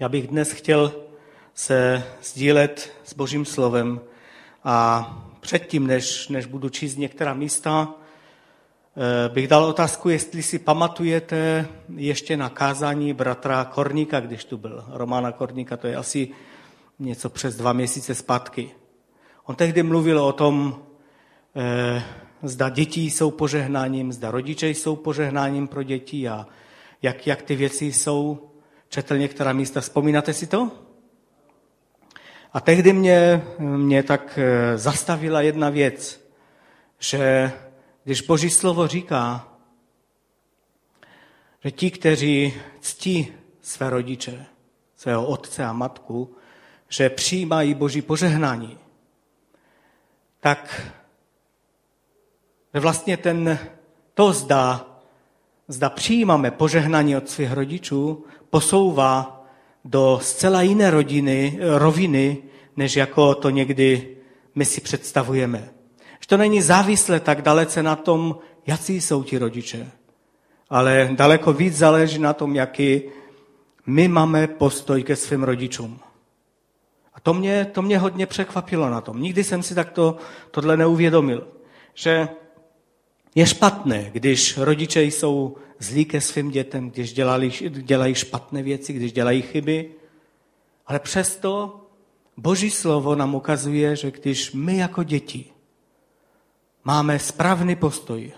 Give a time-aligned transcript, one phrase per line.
[0.00, 0.92] Já bych dnes chtěl
[1.54, 4.00] se sdílet s Božím slovem
[4.64, 5.06] a
[5.40, 7.88] předtím, než, než budu číst některá místa,
[8.96, 14.84] eh, bych dal otázku, jestli si pamatujete ještě na kázání bratra Korníka, když tu byl.
[14.88, 16.28] Romana Korníka, to je asi
[16.98, 18.70] něco přes dva měsíce zpátky.
[19.44, 20.82] On tehdy mluvil o tom,
[21.56, 22.02] eh,
[22.42, 26.46] zda děti jsou požehnáním, zda rodiče jsou požehnáním pro děti a
[27.02, 28.51] jak, jak ty věci jsou.
[28.94, 30.70] Četl některá místa, vzpomínáte si to?
[32.52, 36.20] A tehdy mě, mě tak eh, zastavila jedna věc,
[36.98, 37.52] že
[38.04, 39.48] když Boží slovo říká,
[41.64, 44.46] že ti, kteří ctí své rodiče,
[44.96, 46.36] svého otce a matku,
[46.88, 48.78] že přijímají Boží požehnání,
[50.40, 50.92] tak
[52.74, 53.58] že vlastně ten,
[54.14, 54.86] to zda,
[55.68, 59.44] zda přijímáme požehnání od svých rodičů, posouvá
[59.84, 62.38] do zcela jiné rodiny, roviny,
[62.76, 64.16] než jako to někdy
[64.54, 65.70] my si představujeme.
[66.20, 69.90] Že to není závislé tak dalece na tom, jaký jsou ti rodiče,
[70.70, 73.02] ale daleko víc záleží na tom, jaký
[73.86, 76.00] my máme postoj ke svým rodičům.
[77.14, 79.22] A to mě, to mě hodně překvapilo na tom.
[79.22, 80.16] Nikdy jsem si takto
[80.50, 81.46] tohle neuvědomil.
[81.94, 82.28] Že
[83.34, 89.12] je špatné, když rodiče jsou zlí ke svým dětem, když dělali, dělají špatné věci, když
[89.12, 89.90] dělají chyby,
[90.86, 91.80] ale přesto
[92.36, 95.44] Boží slovo nám ukazuje, že když my jako děti
[96.84, 98.32] máme správný postoj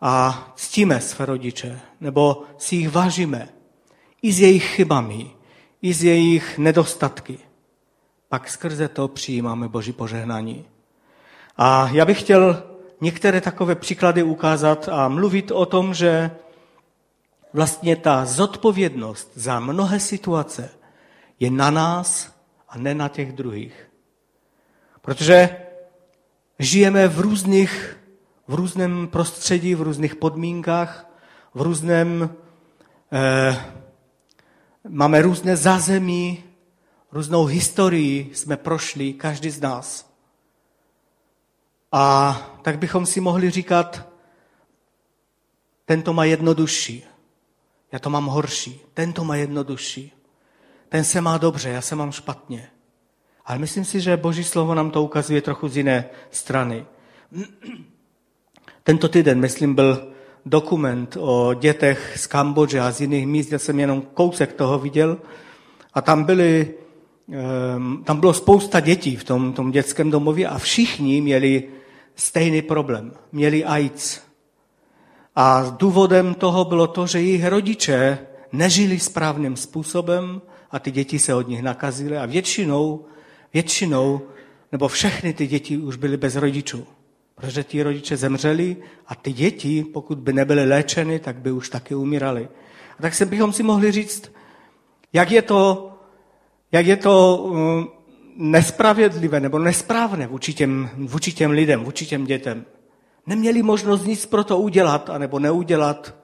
[0.00, 3.48] a ctíme své rodiče, nebo si jich vážíme,
[4.22, 5.30] i s jejich chybami,
[5.82, 7.38] i s jejich nedostatky,
[8.28, 10.64] pak skrze to přijímáme Boží požehnání.
[11.56, 12.69] A já bych chtěl
[13.00, 16.30] některé takové příklady ukázat a mluvit o tom, že
[17.52, 20.70] vlastně ta zodpovědnost za mnohé situace
[21.40, 22.32] je na nás
[22.68, 23.90] a ne na těch druhých.
[25.00, 25.56] Protože
[26.58, 27.98] žijeme v různých,
[28.48, 31.10] v různém prostředí, v různých podmínkách,
[31.54, 32.30] v různém,
[33.12, 33.64] eh,
[34.88, 36.44] máme různé zázemí,
[37.12, 40.09] různou historii jsme prošli, každý z nás.
[41.92, 44.08] A tak bychom si mohli říkat,
[45.84, 47.04] tento má jednodušší,
[47.92, 50.12] já to mám horší, tento má jednodušší,
[50.88, 52.68] ten se má dobře, já se mám špatně.
[53.46, 56.86] Ale myslím si, že Boží slovo nám to ukazuje trochu z jiné strany.
[58.82, 60.12] Tento týden, myslím, byl
[60.46, 65.18] dokument o dětech z Kambodže a z jiných míst, já jsem jenom kousek toho viděl.
[65.94, 66.74] A tam byly,
[68.04, 71.68] tam bylo spousta dětí v tom, tom dětském domově a všichni měli
[72.20, 73.12] stejný problém.
[73.32, 74.20] Měli AIDS.
[75.36, 78.18] A důvodem toho bylo to, že jejich rodiče
[78.52, 83.04] nežili správným způsobem a ty děti se od nich nakazily a většinou,
[83.54, 84.20] většinou,
[84.72, 86.86] nebo všechny ty děti už byly bez rodičů.
[87.34, 88.76] Protože ti rodiče zemřeli
[89.06, 92.48] a ty děti, pokud by nebyly léčeny, tak by už taky umírali.
[92.98, 94.32] A tak se bychom si mohli říct,
[95.12, 95.92] jak je to,
[96.72, 97.88] jak je to um,
[98.40, 102.64] nespravedlivé nebo nesprávné vůči těm, vůči těm lidem, vůči těm dětem.
[103.26, 106.14] Neměli možnost nic pro to udělat anebo neudělat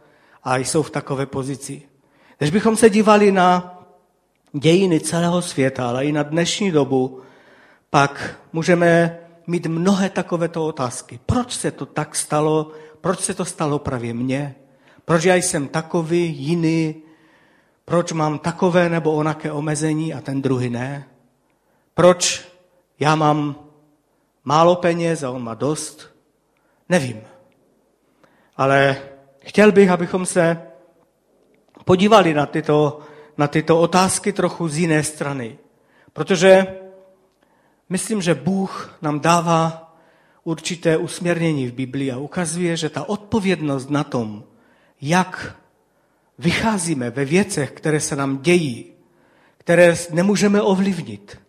[0.44, 1.82] a jsou v takové pozici.
[2.38, 3.78] Když bychom se dívali na
[4.52, 7.20] dějiny celého světa, ale i na dnešní dobu,
[7.90, 11.20] pak můžeme mít mnohé takovéto otázky.
[11.26, 12.72] Proč se to tak stalo?
[13.00, 14.54] Proč se to stalo právě mně?
[15.04, 16.94] Proč já jsem takový, jiný?
[17.84, 21.06] Proč mám takové nebo onaké omezení a ten druhý ne?
[21.96, 22.48] Proč
[23.00, 23.54] já mám
[24.44, 26.16] málo peněz a on má dost?
[26.88, 27.20] Nevím.
[28.56, 28.96] Ale
[29.44, 30.62] chtěl bych, abychom se
[31.84, 33.00] podívali na tyto,
[33.38, 35.58] na tyto otázky trochu z jiné strany.
[36.12, 36.66] Protože
[37.88, 39.96] myslím, že Bůh nám dává
[40.44, 44.44] určité usměrnění v Biblii a ukazuje, že ta odpovědnost na tom,
[45.00, 45.56] jak
[46.38, 48.92] vycházíme ve věcech, které se nám dějí,
[49.58, 51.45] které nemůžeme ovlivnit,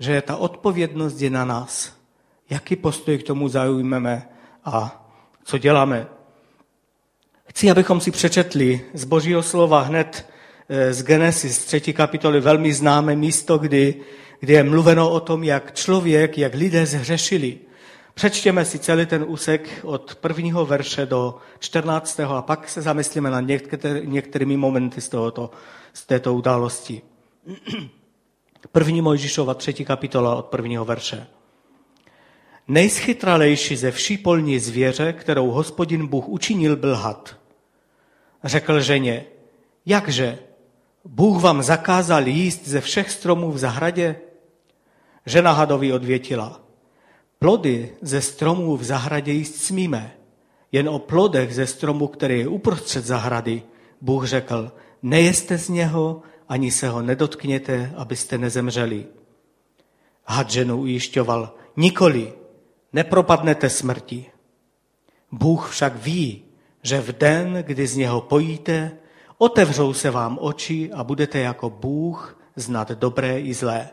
[0.00, 1.92] že ta odpovědnost je na nás.
[2.50, 4.28] Jaký postoj k tomu zaujmeme
[4.64, 5.06] a
[5.44, 6.06] co děláme.
[7.48, 10.26] Chci, abychom si přečetli z Božího slova hned
[10.68, 11.92] eh, z Genesis 3.
[11.92, 13.94] kapitoly velmi známé místo, kdy,
[14.40, 17.58] kdy je mluveno o tom, jak člověk, jak lidé zhřešili.
[18.14, 22.20] Přečtěme si celý ten úsek od prvního verše do 14.
[22.20, 23.40] a pak se zamyslíme na
[24.04, 25.50] některými momenty z, tohoto,
[25.92, 27.02] z této události.
[28.72, 31.26] První Mojžišova třetí kapitola od prvního verše.
[32.68, 37.36] Nejschytralejší ze vší polní zvěře, kterou hospodin Bůh učinil, byl had.
[38.44, 39.24] Řekl ženě,
[39.86, 40.38] jakže?
[41.04, 44.16] Bůh vám zakázal jíst ze všech stromů v zahradě?
[45.26, 46.60] Žena hadovi odvětila.
[47.38, 50.12] Plody ze stromů v zahradě jíst smíme.
[50.72, 53.62] Jen o plodech ze stromu, který je uprostřed zahrady,
[54.00, 54.72] Bůh řekl,
[55.02, 59.06] nejeste z něho, ani se ho nedotkněte, abyste nezemřeli.
[60.24, 62.32] Had ženu ujišťoval, nikoli,
[62.92, 64.26] nepropadnete smrti.
[65.32, 66.44] Bůh však ví,
[66.82, 68.90] že v den, kdy z něho pojíte,
[69.38, 73.88] otevřou se vám oči a budete jako Bůh znat dobré i zlé.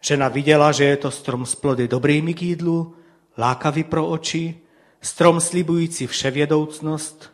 [0.00, 2.94] Žena viděla, že je to strom s plody dobrými k jídlu,
[3.38, 4.60] lákavý pro oči,
[5.00, 7.32] strom slibující vševědoucnost,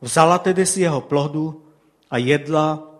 [0.00, 1.64] vzala tedy z jeho plodu
[2.10, 2.91] a jedla,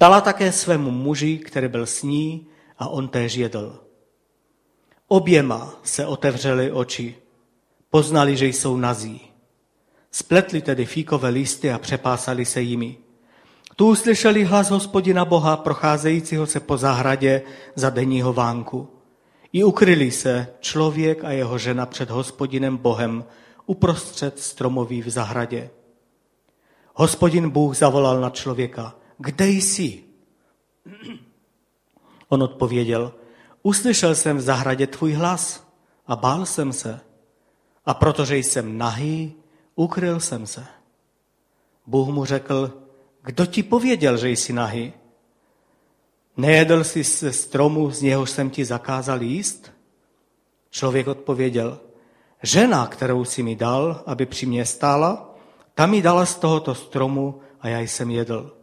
[0.00, 2.46] dala také svému muži, který byl s ní,
[2.78, 3.80] a on též jedl.
[5.08, 7.14] Oběma se otevřely oči,
[7.90, 9.20] poznali, že jsou nazí.
[10.10, 12.96] Spletli tedy fíkové listy a přepásali se jimi.
[13.76, 17.42] Tu uslyšeli hlas hospodina Boha, procházejícího se po zahradě
[17.74, 18.88] za denního vánku.
[19.52, 23.24] I ukryli se člověk a jeho žena před hospodinem Bohem
[23.66, 25.70] uprostřed stromoví v zahradě.
[26.94, 30.04] Hospodin Bůh zavolal na člověka, kde jsi?
[32.28, 33.14] On odpověděl,
[33.62, 35.66] uslyšel jsem v zahradě tvůj hlas
[36.06, 37.00] a bál jsem se.
[37.86, 39.34] A protože jsem nahý,
[39.74, 40.66] ukryl jsem se.
[41.86, 42.72] Bůh mu řekl,
[43.22, 44.92] kdo ti pověděl, že jsi nahý?
[46.36, 49.72] Nejedl jsi ze stromu, z něhož jsem ti zakázal jíst?
[50.70, 51.80] Člověk odpověděl,
[52.42, 55.34] žena, kterou si mi dal, aby při mě stála,
[55.74, 58.56] ta mi dala z tohoto stromu a já jsem jedl.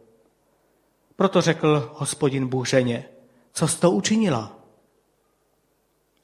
[1.16, 3.04] Proto řekl hospodin Bůh ženě,
[3.52, 4.58] co jsi to učinila?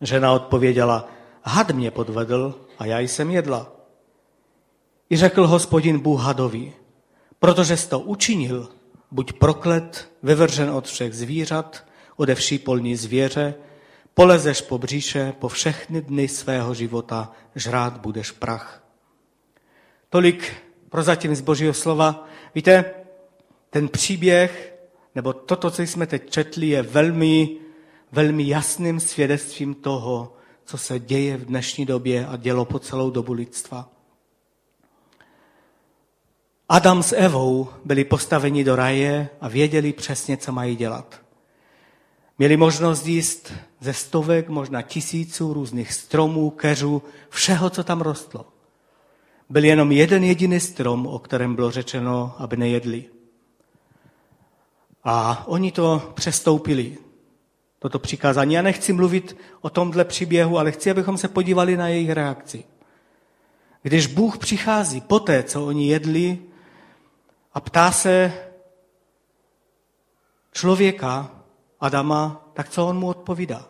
[0.00, 1.08] Žena odpověděla,
[1.42, 3.72] had mě podvedl a já jsem jedla.
[5.10, 6.72] I řekl hospodin Bůh hadovi,
[7.38, 8.69] protože jsi to učinil,
[9.10, 11.84] buď proklet, vyvržen od všech zvířat,
[12.16, 13.54] ode vší polní zvěře,
[14.14, 18.84] polezeš po bříše, po všechny dny svého života žrát budeš prach.
[20.10, 20.52] Tolik
[20.88, 22.28] prozatím z božího slova.
[22.54, 22.84] Víte,
[23.70, 24.79] ten příběh,
[25.14, 27.56] nebo toto, co jsme teď četli, je velmi,
[28.12, 33.32] velmi jasným svědectvím toho, co se děje v dnešní době a dělo po celou dobu
[33.32, 33.88] lidstva.
[36.68, 41.20] Adam s Evou byli postaveni do raje a věděli přesně, co mají dělat.
[42.38, 48.46] Měli možnost jíst ze stovek, možná tisíců různých stromů, keřů, všeho, co tam rostlo.
[49.48, 53.04] Byl jenom jeden jediný strom, o kterém bylo řečeno, aby nejedli.
[55.05, 56.99] A oni to přestoupili,
[57.79, 58.55] toto přikázání.
[58.55, 62.64] Já nechci mluvit o tomhle příběhu, ale chci, abychom se podívali na jejich reakci.
[63.82, 66.38] Když Bůh přichází poté, co oni jedli,
[67.52, 68.32] a ptá se
[70.52, 71.31] člověka,
[71.81, 73.67] Adama, tak co on mu odpovídá.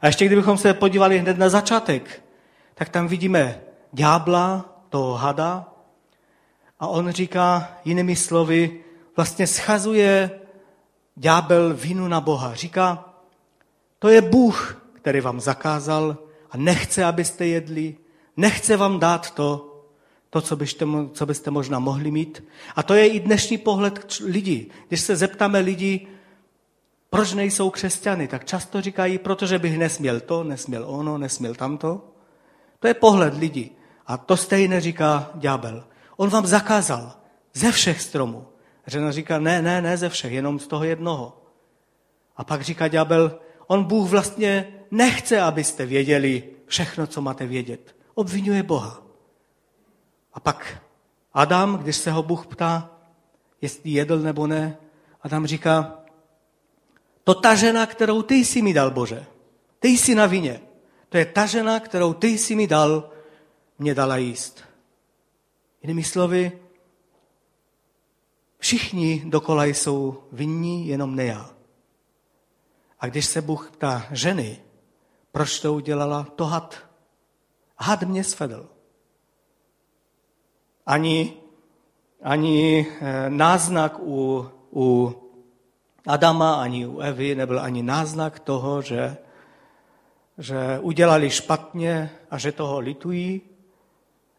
[0.00, 2.24] A ještě kdybychom se podívali hned na začátek,
[2.74, 3.60] tak tam vidíme
[3.92, 5.72] ďábla, toho hada,
[6.80, 8.81] a on říká jinými slovy,
[9.16, 10.30] vlastně schazuje
[11.16, 12.54] ďábel vinu na Boha.
[12.54, 13.14] Říká,
[13.98, 16.18] to je Bůh, který vám zakázal
[16.50, 17.96] a nechce, abyste jedli,
[18.36, 19.68] nechce vám dát to,
[20.30, 22.44] to, co byste, co byste možná mohli mít.
[22.76, 24.70] A to je i dnešní pohled lidí.
[24.88, 26.08] Když se zeptáme lidí,
[27.10, 32.04] proč nejsou křesťany, tak často říkají, protože bych nesměl to, nesměl ono, nesměl tamto.
[32.80, 33.70] To je pohled lidí.
[34.06, 35.84] A to stejné říká ďábel.
[36.16, 37.12] On vám zakázal
[37.54, 38.46] ze všech stromů.
[38.86, 41.42] Žena říká, ne, ne, ne ze všech, jenom z toho jednoho.
[42.36, 47.96] A pak říká ďábel, on Bůh vlastně nechce, abyste věděli všechno, co máte vědět.
[48.14, 49.02] Obvinuje Boha.
[50.32, 50.82] A pak
[51.32, 52.90] Adam, když se ho Bůh ptá,
[53.60, 54.76] jestli jedl nebo ne,
[55.22, 55.98] Adam říká,
[57.24, 59.26] to ta žena, kterou ty jsi mi dal, Bože.
[59.78, 60.60] Ty jsi na vině.
[61.08, 63.10] To je ta žena, kterou ty jsi mi dal,
[63.78, 64.64] mě dala jíst.
[65.82, 66.52] Jinými slovy,
[68.62, 71.50] všichni dokola jsou vinní, jenom ne já.
[73.00, 74.62] A když se Bůh ptá ženy,
[75.32, 76.78] proč to udělala, to had.
[77.78, 78.68] Had mě svedl
[80.86, 81.36] ani,
[82.22, 85.14] ani eh, náznak u, u
[86.06, 89.16] Adama, ani u Evy nebyl ani náznak toho, že,
[90.38, 93.40] že udělali špatně a že toho litují,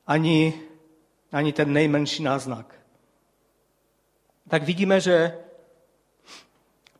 [0.07, 0.53] ani,
[1.31, 2.82] ani ten nejmenší náznak.
[4.53, 5.37] Tak vidíme, že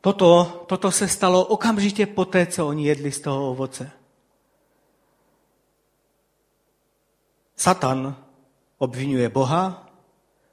[0.02, 3.92] toto, toto se stalo okamžitě poté, co oni jedli z toho ovoce.
[7.56, 8.16] Satan
[8.78, 9.90] obvinuje Boha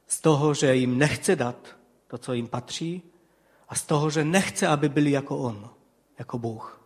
[0.07, 1.77] z toho, že jim nechce dát
[2.07, 3.03] to, co jim patří,
[3.69, 5.71] a z toho, že nechce, aby byli jako on,
[6.19, 6.81] jako Bůh.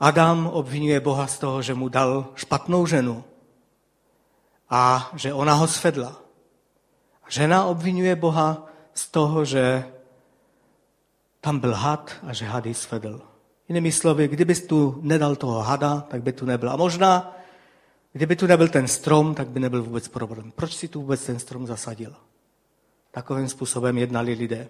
[0.00, 3.24] Adam obvinuje Boha z toho, že mu dal špatnou ženu
[4.70, 6.25] a že ona ho svedla.
[7.28, 9.84] Žena obvinuje Boha z toho, že
[11.40, 13.22] tam byl had a že had ji svedl.
[13.68, 16.70] Jinými slovy, kdybys tu nedal toho hada, tak by tu nebyl.
[16.70, 17.36] A možná,
[18.12, 20.52] kdyby tu nebyl ten strom, tak by nebyl vůbec problém.
[20.52, 22.14] Proč si tu vůbec ten strom zasadil?
[23.10, 24.68] Takovým způsobem jednali lidé.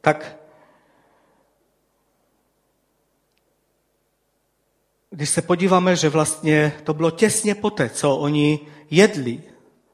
[0.00, 0.36] Tak
[5.10, 8.60] když se podíváme, že vlastně to bylo těsně poté, co oni
[8.90, 9.49] jedli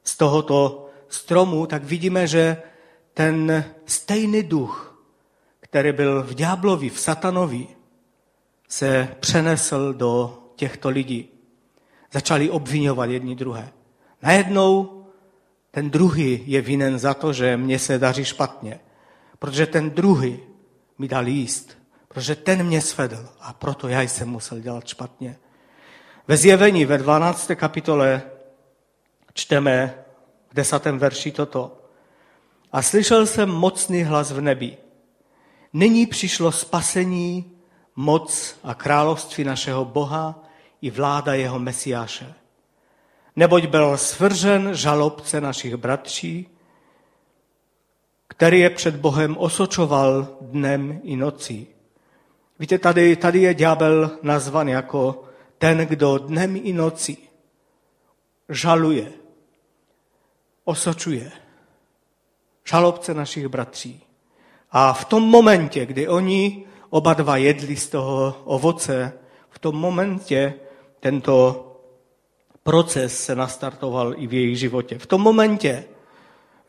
[0.07, 2.57] z tohoto stromu, tak vidíme, že
[3.13, 5.03] ten stejný duch,
[5.59, 7.67] který byl v ďáblovi, v satanovi,
[8.67, 11.29] se přenesl do těchto lidí.
[12.13, 13.69] Začali obvinovat jedni druhé.
[14.21, 15.03] Najednou
[15.71, 18.79] ten druhý je vinen za to, že mně se daří špatně.
[19.39, 20.39] Protože ten druhý
[20.97, 21.77] mi dal jíst.
[22.07, 25.37] Protože ten mě svedl a proto já jsem musel dělat špatně.
[26.27, 27.51] Ve zjevení ve 12.
[27.55, 28.21] kapitole
[29.37, 30.03] čteme
[30.49, 31.77] v desátém verši toto.
[32.71, 34.77] A slyšel jsem mocný hlas v nebi.
[35.73, 37.51] Nyní přišlo spasení,
[37.95, 40.43] moc a království našeho Boha
[40.81, 42.33] i vláda jeho Mesiáše.
[43.35, 46.49] Neboť byl svržen žalobce našich bratří,
[48.27, 51.67] který je před Bohem osočoval dnem i nocí.
[52.59, 55.23] Víte, tady, tady je ďábel nazvan jako
[55.57, 57.27] ten, kdo dnem i nocí
[58.49, 59.11] žaluje,
[60.67, 61.31] osočuje,
[62.63, 64.03] žalobce našich bratří.
[64.71, 69.13] A v tom momentě, kdy oni oba dva jedli z toho ovoce,
[69.49, 70.53] v tom momentě
[70.99, 71.63] tento
[72.63, 74.99] proces se nastartoval i v jejich životě.
[74.99, 75.85] V tom momentě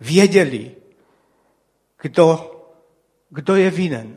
[0.01, 0.73] věděli,
[2.03, 2.51] kdo,
[3.31, 4.17] kdo je vinen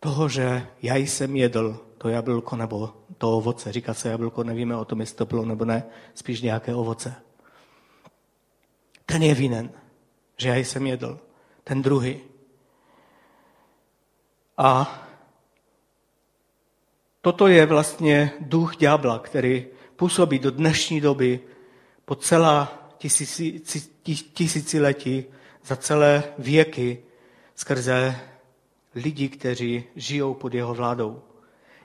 [0.00, 3.72] toho, že já jsem jedl to jablko nebo to ovoce.
[3.72, 7.14] Říká se jablko, nevíme o tom, jestli to bylo nebo ne, spíš nějaké ovoce.
[9.06, 9.70] Ten je vinen,
[10.36, 11.20] že já jsem jedl.
[11.64, 12.20] Ten druhý.
[14.58, 15.00] A
[17.20, 21.40] toto je vlastně duch ďábla, který působí do dnešní doby
[22.04, 22.88] po celá
[24.32, 25.24] tisíciletí,
[25.64, 26.98] za celé věky
[27.54, 28.16] skrze
[28.94, 31.22] lidi, kteří žijou pod jeho vládou.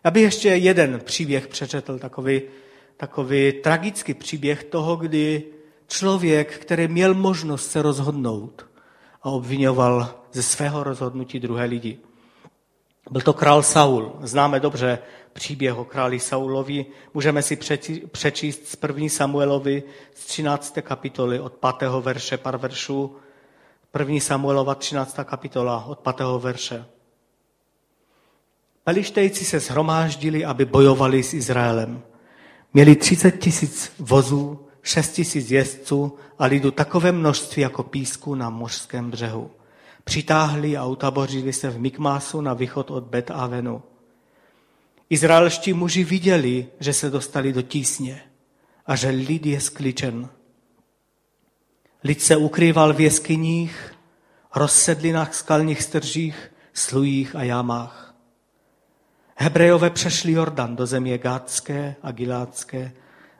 [0.03, 2.41] Já bych ještě jeden příběh přečetl, takový,
[2.97, 5.43] takový tragický příběh toho, kdy
[5.89, 8.65] člověk, který měl možnost se rozhodnout
[9.21, 11.97] a obvinoval ze svého rozhodnutí druhé lidi.
[13.11, 14.15] Byl to král Saul.
[14.21, 14.99] Známe dobře
[15.33, 16.85] příběh o králi Saulovi.
[17.13, 17.57] Můžeme si
[18.11, 19.09] přečíst z 1.
[19.09, 19.83] Samuelovi
[20.15, 20.77] z 13.
[20.81, 21.89] kapitoly od 5.
[22.01, 23.15] verše, pár veršů.
[23.99, 24.19] 1.
[24.19, 25.19] Samuelova 13.
[25.23, 26.27] kapitola od 5.
[26.39, 26.85] verše.
[28.83, 32.01] Pelištejci se zhromáždili, aby bojovali s Izraelem.
[32.73, 39.11] Měli 30 tisíc vozů, 6 tisíc jezdců a lidu takové množství jako písku na mořském
[39.11, 39.51] břehu.
[40.03, 43.81] Přitáhli a utabořili se v Mikmásu na východ od Bet Avenu.
[45.09, 48.21] Izraelští muži viděli, že se dostali do tísně
[48.85, 50.29] a že lid je skličen.
[52.03, 53.95] Lid se ukrýval v jeskyních,
[54.55, 58.15] rozsedlinách, skalních stržích, slujích a jámách.
[59.35, 62.91] Hebrejové přešli Jordan do země Gátské a Gilátské,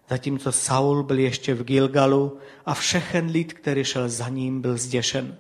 [0.09, 5.37] zatímco Saul byl ještě v Gilgalu a všechen lid, který šel za ním, byl zděšen.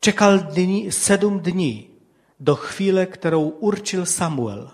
[0.00, 1.90] Čekal dní, sedm dní
[2.40, 4.70] do chvíle, kterou určil Samuel.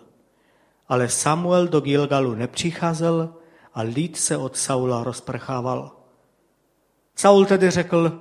[0.88, 3.34] Ale Samuel do Gilgalu nepřicházel
[3.74, 5.96] a lid se od Saula rozprchával.
[7.16, 8.20] Saul tedy řekl,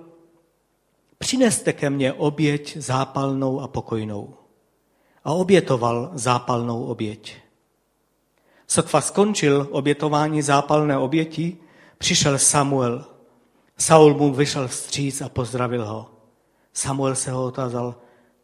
[1.18, 4.34] přineste ke mně oběť zápalnou a pokojnou
[5.24, 7.49] a obětoval zápalnou oběť.
[8.70, 11.58] Sotva skončil obětování zápalné oběti,
[11.98, 13.06] přišel Samuel.
[13.78, 16.12] Saul mu vyšel vstříc a pozdravil ho.
[16.74, 17.96] Samuel se ho otázal,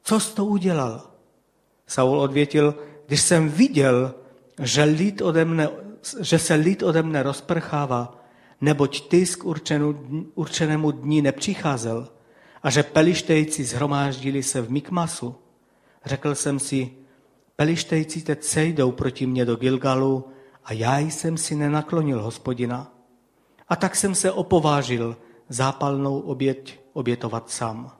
[0.03, 1.01] co jsi to udělal?
[1.87, 2.75] Saul odvětil,
[3.07, 4.13] když jsem viděl,
[4.61, 5.69] že, lid ode mne,
[6.19, 8.25] že se lid ode mne rozprchává,
[8.61, 9.45] neboť ty k
[10.35, 12.07] určenému dní nepřicházel
[12.63, 15.35] a že pelištejci zhromáždili se v Mikmasu,
[16.05, 16.91] Řekl jsem si,
[17.55, 20.27] pelištejci teď sejdou proti mně do Gilgalu
[20.65, 22.91] a já jsem si nenaklonil hospodina.
[23.69, 25.17] A tak jsem se opovážil
[25.49, 27.91] zápalnou oběť obětovat sám.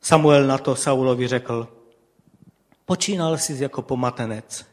[0.00, 1.68] Samuel na to Saulovi řekl,
[2.84, 4.66] počínal jsi jako pomatenec,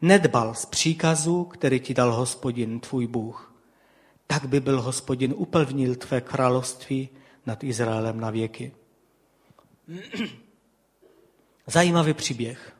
[0.00, 3.46] nedbal z příkazu, který ti dal hospodin, tvůj Bůh.
[4.26, 7.08] tak by byl hospodin upevnil tvé království
[7.46, 8.72] nad Izraelem na věky.
[11.66, 12.79] Zajímavý příběh.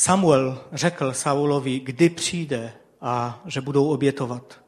[0.00, 4.60] Samuel řekl Saulovi, kdy přijde a že budou obětovat.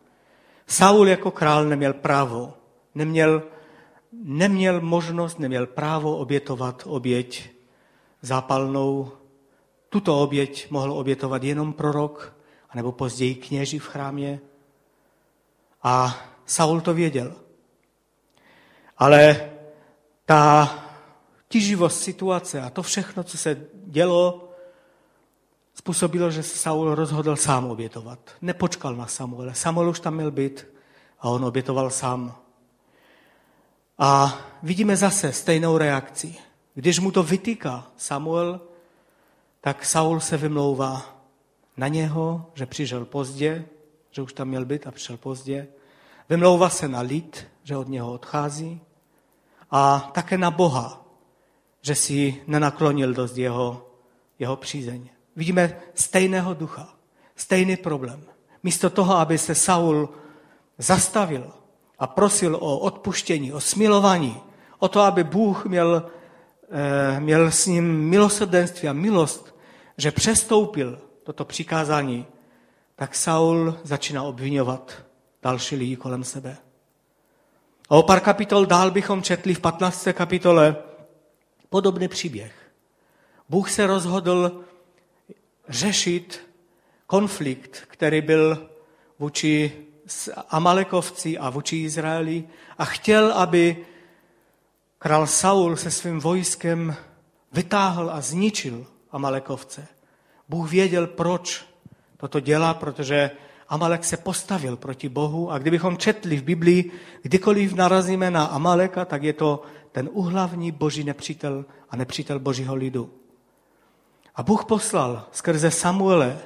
[0.66, 2.54] Saul jako král neměl právo,
[2.94, 3.42] neměl,
[4.24, 7.50] neměl možnost, neměl právo obětovat oběť
[8.22, 9.10] zápalnou.
[9.88, 12.36] Tuto oběť mohl obětovat jenom prorok,
[12.70, 14.40] anebo později kněži v chrámě.
[15.82, 17.34] A Saul to věděl.
[18.98, 19.50] Ale
[20.26, 20.70] ta
[21.48, 24.51] tíživost situace a to všechno, co se dělo,
[25.82, 28.18] způsobilo, že se Saul rozhodl sám obětovat.
[28.40, 29.54] Nepočkal na Samuele.
[29.54, 30.66] Samuel už tam měl být
[31.20, 32.36] a on obětoval sám.
[33.98, 36.36] A vidíme zase stejnou reakci.
[36.74, 38.60] Když mu to vytýká Samuel,
[39.60, 41.02] tak Saul se vymlouvá
[41.76, 43.64] na něho, že přišel pozdě,
[44.10, 45.68] že už tam měl být a přišel pozdě.
[46.28, 48.80] Vymlouvá se na lid, že od něho odchází.
[49.70, 51.04] A také na Boha,
[51.80, 53.90] že si nenaklonil dost jeho,
[54.38, 55.08] jeho přízeň.
[55.36, 56.88] Vidíme stejného ducha,
[57.36, 58.24] stejný problém.
[58.62, 60.08] Místo toho, aby se Saul
[60.78, 61.52] zastavil
[61.98, 64.40] a prosil o odpuštění, o smilování,
[64.78, 66.10] o to, aby Bůh měl,
[66.70, 69.56] eh, měl s ním milosrdenství a milost,
[69.96, 72.26] že přestoupil toto přikázání,
[72.94, 74.92] tak Saul začíná obvinovat
[75.42, 76.56] další lidi kolem sebe.
[77.88, 80.12] A o pár kapitol dál bychom četli v 15.
[80.12, 80.76] kapitole
[81.68, 82.52] podobný příběh.
[83.48, 84.64] Bůh se rozhodl
[85.68, 86.40] řešit
[87.06, 88.68] konflikt, který byl
[89.18, 89.72] vůči
[90.48, 92.44] Amalekovci a vůči Izraeli
[92.78, 93.86] a chtěl, aby
[94.98, 96.96] král Saul se svým vojskem
[97.52, 99.86] vytáhl a zničil Amalekovce.
[100.48, 101.64] Bůh věděl, proč
[102.16, 103.30] toto dělá, protože
[103.68, 106.90] Amalek se postavil proti Bohu a kdybychom četli v Biblii,
[107.22, 113.10] kdykoliv narazíme na Amaleka, tak je to ten uhlavní boží nepřítel a nepřítel božího lidu.
[114.34, 116.38] A Bůh poslal skrze Samuele,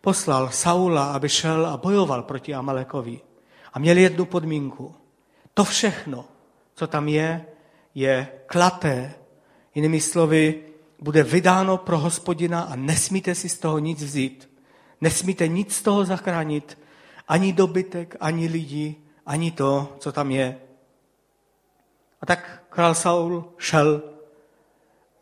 [0.00, 3.20] poslal Saula, aby šel a bojoval proti Amalekovi.
[3.72, 4.94] A měl jednu podmínku.
[5.54, 6.24] To všechno,
[6.74, 7.46] co tam je,
[7.94, 9.14] je klaté.
[9.74, 10.62] Jinými slovy,
[11.00, 14.50] bude vydáno pro hospodina a nesmíte si z toho nic vzít.
[15.00, 16.78] Nesmíte nic z toho zachránit,
[17.28, 20.58] ani dobytek, ani lidi, ani to, co tam je.
[22.20, 24.02] A tak král Saul šel,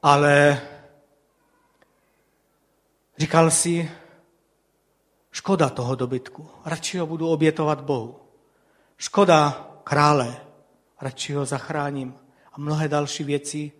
[0.02, 0.60] ale
[3.18, 3.90] Říkal si,
[5.30, 8.20] škoda toho dobytku, radši ho budu obětovat Bohu.
[8.96, 10.36] Škoda krále,
[11.00, 12.14] radši ho zachráním.
[12.52, 13.72] A mnohé další věci.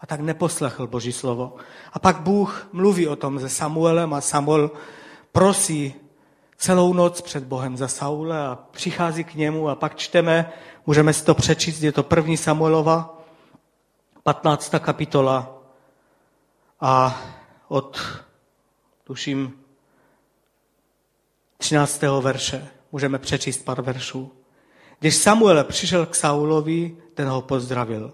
[0.00, 1.56] A tak neposlechl Boží slovo.
[1.92, 4.70] A pak Bůh mluví o tom se Samuelem a Samuel
[5.32, 5.94] prosí
[6.56, 10.52] celou noc před Bohem za Saule a přichází k němu a pak čteme,
[10.86, 13.22] můžeme si to přečíst, je to první Samuelova,
[14.22, 14.74] 15.
[14.78, 15.58] kapitola
[16.80, 17.20] a
[17.68, 18.00] od
[19.06, 19.52] tuším
[21.58, 22.02] 13.
[22.20, 22.68] verše.
[22.92, 24.32] Můžeme přečíst pár veršů.
[24.98, 28.12] Když Samuel přišel k Saulovi, ten ho pozdravil.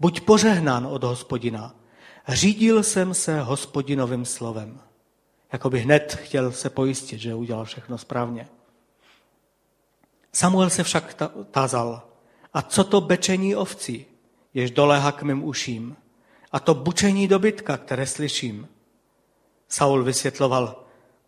[0.00, 1.74] Buď požehnán od hospodina.
[2.28, 4.80] Řídil jsem se hospodinovým slovem.
[5.52, 8.48] Jakoby hned chtěl se pojistit, že udělal všechno správně.
[10.32, 12.02] Samuel se však tázal,
[12.54, 14.06] a co to bečení ovcí,
[14.54, 15.96] jež doléhá k mým uším,
[16.52, 18.68] a to bučení dobytka, které slyším.
[19.72, 20.84] Saul vysvětloval,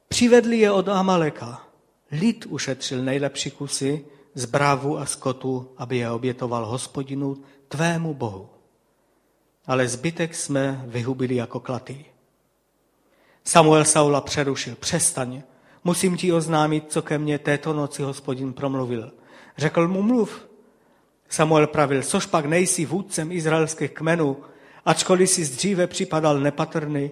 [0.09, 1.63] přivedli je od Amaleka.
[2.11, 4.05] Lid ušetřil nejlepší kusy
[4.35, 7.37] z brávu a skotu, aby je obětoval hospodinu
[7.69, 8.49] tvému bohu.
[9.67, 12.05] Ale zbytek jsme vyhubili jako klaty.
[13.45, 14.77] Samuel Saula přerušil.
[14.81, 15.43] Přestaň,
[15.85, 19.13] musím ti oznámit, co ke mně této noci hospodin promluvil.
[19.57, 20.49] Řekl mu mluv.
[21.29, 24.37] Samuel pravil, což pak nejsi vůdcem izraelských kmenů,
[24.85, 27.11] ačkoliv si dříve připadal nepatrný,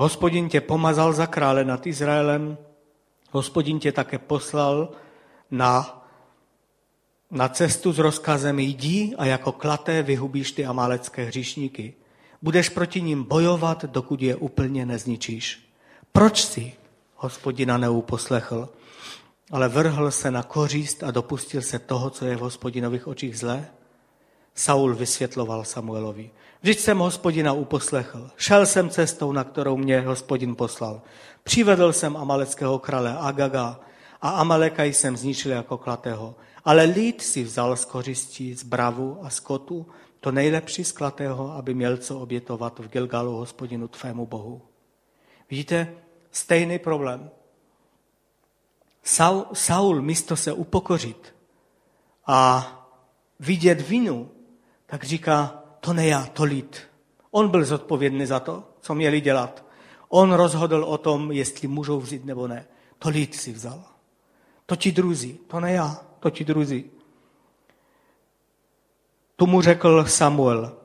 [0.00, 2.58] Hospodin tě pomazal za krále nad Izraelem,
[3.30, 4.88] hospodin tě také poslal
[5.50, 6.04] na,
[7.30, 11.94] na cestu s rozkazem jdi a jako klaté vyhubíš ty amálecké hříšníky.
[12.42, 15.72] Budeš proti ním bojovat, dokud je úplně nezničíš.
[16.12, 16.72] Proč si
[17.16, 18.68] hospodina neuposlechl,
[19.50, 23.68] ale vrhl se na kořist a dopustil se toho, co je v hospodinových očích zlé?
[24.58, 26.30] Saul vysvětloval Samuelovi.
[26.60, 28.30] Vždyť jsem hospodina uposlechl.
[28.36, 31.02] Šel jsem cestou, na kterou mě hospodin poslal.
[31.42, 33.80] Přivedl jsem amaleckého krále Agaga
[34.22, 36.34] a Amaleka jsem zničil jako klatého.
[36.64, 39.86] Ale lid si vzal z kořistí, z bravu a skotu
[40.20, 44.62] to nejlepší z klatého, aby měl co obětovat v Gilgalu hospodinu tvému bohu.
[45.50, 45.94] Vidíte,
[46.30, 47.30] stejný problém.
[49.02, 51.34] Saul, Saul místo se upokořit
[52.26, 52.66] a
[53.40, 54.30] vidět vinu,
[54.90, 56.80] tak říká, to ne já, to lid.
[57.30, 59.64] On byl zodpovědný za to, co měli dělat.
[60.08, 62.66] On rozhodl o tom, jestli můžou vzít nebo ne.
[62.98, 63.84] To lid si vzal.
[64.66, 66.90] To ti druzí, to ne já, to ti druzí.
[69.36, 70.76] Tu mu řekl Samuel,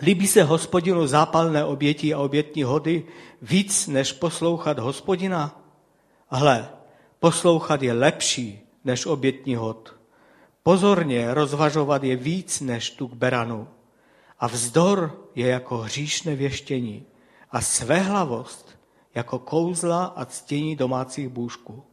[0.00, 3.06] líbí se hospodinu zápalné oběti a obětní hody
[3.42, 5.60] víc, než poslouchat hospodina?
[6.28, 6.68] Hle,
[7.20, 9.97] poslouchat je lepší než obětní hod.
[10.68, 13.68] Pozorně rozvažovat je víc než tu k beranu.
[14.38, 17.06] A vzdor je jako hříšné věštění
[17.50, 18.78] a svéhlavost
[19.14, 21.84] jako kouzla a ctění domácích bůžků.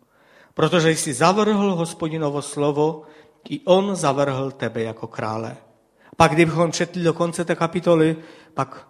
[0.53, 3.03] Protože jsi zavrhl hospodinovo slovo,
[3.49, 5.57] i on zavrhl tebe jako krále.
[6.17, 8.15] Pak, kdybychom četli do konce té kapitoly,
[8.53, 8.88] pak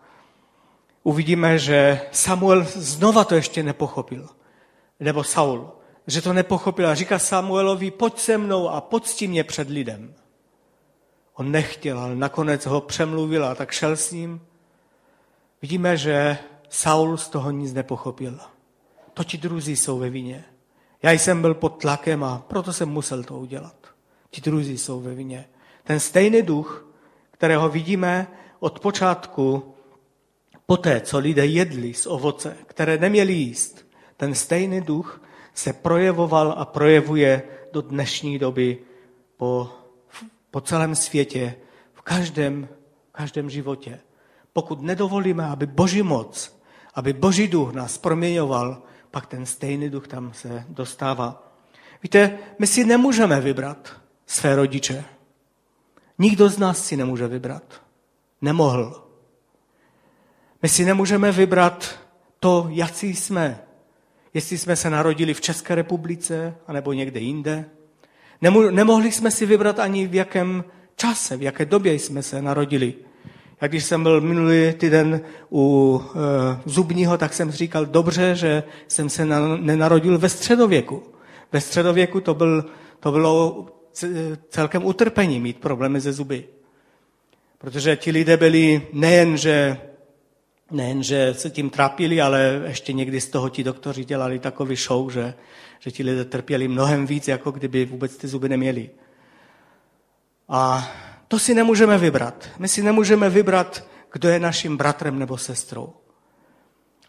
[1.03, 4.29] uvidíme, že Samuel znova to ještě nepochopil.
[4.99, 5.71] Nebo Saul,
[6.07, 10.13] že to nepochopil říká Samuelovi, pojď se mnou a pocti mě před lidem.
[11.33, 14.41] On nechtěl, ale nakonec ho přemluvil a tak šel s ním.
[15.61, 16.37] Vidíme, že
[16.69, 18.39] Saul z toho nic nepochopil.
[19.13, 20.45] To ti druzí jsou ve vině.
[21.03, 23.75] Já jsem byl pod tlakem a proto jsem musel to udělat.
[24.29, 25.45] Ti druzí jsou ve vině.
[25.83, 26.87] Ten stejný duch,
[27.31, 28.27] kterého vidíme
[28.59, 29.75] od počátku,
[30.65, 33.87] poté, co lidé jedli z ovoce, které neměli jíst,
[34.17, 35.21] ten stejný duch
[35.55, 38.77] se projevoval a projevuje do dnešní doby
[39.37, 39.71] po,
[40.51, 41.55] po celém světě,
[41.93, 42.67] v každém,
[43.09, 43.99] v každém životě.
[44.53, 46.59] Pokud nedovolíme, aby Boží moc,
[46.93, 51.53] aby Boží duch nás proměňoval, pak ten stejný duch tam se dostává.
[52.03, 55.05] Víte, my si nemůžeme vybrat své rodiče.
[56.17, 57.81] Nikdo z nás si nemůže vybrat.
[58.41, 59.07] Nemohl.
[60.61, 61.99] My si nemůžeme vybrat
[62.39, 63.64] to, jaký jsme.
[64.35, 67.65] Jestli jsme se narodili v České republice, anebo někde jinde.
[68.71, 70.63] Nemohli jsme si vybrat ani v jakém
[70.95, 72.93] čase, v jaké době jsme se narodili.
[73.61, 75.21] Jak když jsem byl minulý týden
[75.51, 81.03] u e, zubního, tak jsem říkal, dobře, že jsem se na, nenarodil ve středověku.
[81.51, 82.65] Ve středověku to, byl,
[82.99, 83.65] to bylo
[84.49, 86.45] celkem utrpení mít problémy ze zuby.
[87.57, 89.77] Protože ti lidé byli nejen, že,
[90.71, 95.11] nejen, že se tím trápili, ale ještě někdy z toho ti doktoři dělali takový show,
[95.11, 95.33] že,
[95.79, 98.89] že ti lidé trpěli mnohem víc, jako kdyby vůbec ty zuby neměli.
[100.49, 100.89] A
[101.27, 102.49] to si nemůžeme vybrat.
[102.57, 105.93] My si nemůžeme vybrat, kdo je naším bratrem nebo sestrou.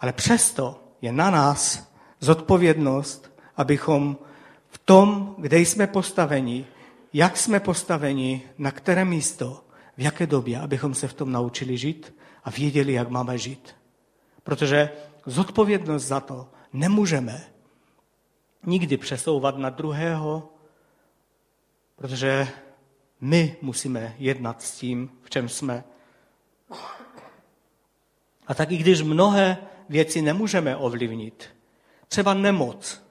[0.01, 4.16] Ale přesto je na nás zodpovědnost, abychom
[4.69, 6.66] v tom, kde jsme postaveni,
[7.12, 9.64] jak jsme postaveni, na které místo,
[9.97, 12.14] v jaké době, abychom se v tom naučili žít
[12.47, 13.77] a věděli, jak máme žít.
[14.43, 14.91] Protože
[15.27, 17.45] zodpovědnost za to nemůžeme
[18.67, 20.53] nikdy přesouvat na druhého,
[21.97, 22.49] protože
[23.21, 25.85] my musíme jednat s tím, v čem jsme.
[28.47, 31.57] A tak i když mnohé věci nemůžeme ovlivnit,
[32.09, 33.03] třeba nemoc.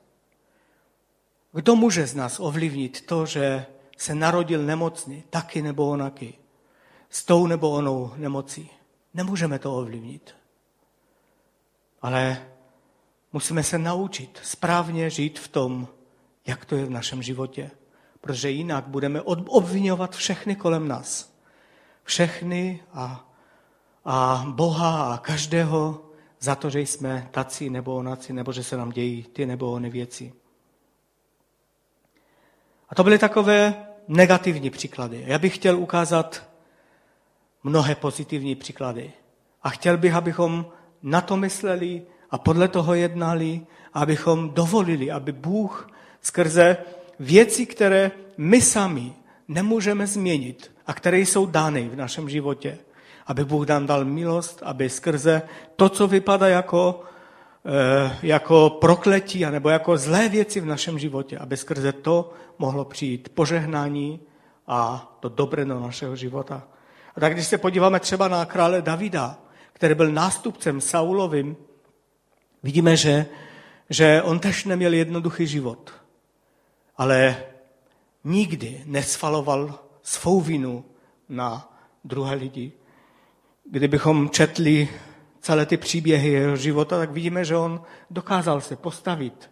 [1.51, 3.65] Kdo může z nás ovlivnit to, že
[3.97, 6.33] se narodil nemocný, taky nebo onaky,
[7.09, 8.69] s tou nebo onou nemocí?
[9.15, 10.35] Nemůžeme to ovlivnit.
[12.01, 12.45] Ale
[13.33, 15.87] musíme se naučit správně žít v tom,
[16.47, 17.71] jak to je v našem životě
[18.25, 21.33] protože jinak budeme obvinovat všechny kolem nás.
[22.03, 23.29] Všechny a,
[24.05, 26.01] a Boha a každého
[26.39, 29.89] za to, že jsme tací nebo onaci, nebo že se nám dějí ty nebo ony
[29.89, 30.33] věci.
[32.89, 35.23] A to byly takové negativní příklady.
[35.27, 36.49] Já bych chtěl ukázat
[37.65, 39.11] mnohé pozitivní příklady.
[39.63, 40.65] A chtěl bych, abychom
[41.03, 43.61] na to mysleli a podle toho jednali,
[43.93, 45.89] abychom dovolili, aby Bůh
[46.21, 46.77] skrze
[47.19, 49.13] věci, které my sami
[49.47, 52.77] nemůžeme změnit a které jsou dány v našem životě.
[53.25, 55.41] Aby Bůh nám dal milost, aby skrze
[55.75, 57.01] to, co vypadá jako,
[57.65, 63.29] eh, jako prokletí nebo jako zlé věci v našem životě, aby skrze to mohlo přijít
[63.29, 64.19] požehnání
[64.67, 66.74] a to dobré do našeho života.
[67.15, 69.37] A tak když se podíváme třeba na krále Davida,
[69.73, 71.57] který byl nástupcem Saulovým,
[72.63, 73.25] vidíme, že,
[73.89, 76.05] že on tež neměl jednoduchý život
[76.97, 77.43] ale
[78.23, 80.85] nikdy nesvaloval svou vinu
[81.29, 82.71] na druhé lidi.
[83.71, 84.89] Kdybychom četli
[85.39, 89.51] celé ty příběhy jeho života, tak vidíme, že on dokázal se postavit,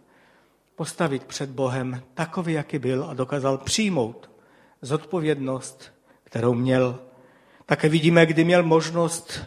[0.76, 4.30] postavit před Bohem takový, jaký byl a dokázal přijmout
[4.82, 5.92] zodpovědnost,
[6.24, 6.98] kterou měl.
[7.66, 9.40] Také vidíme, kdy měl možnost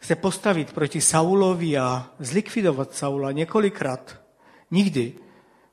[0.00, 4.20] se postavit proti Saulovi a zlikvidovat Saula několikrát.
[4.70, 5.12] Nikdy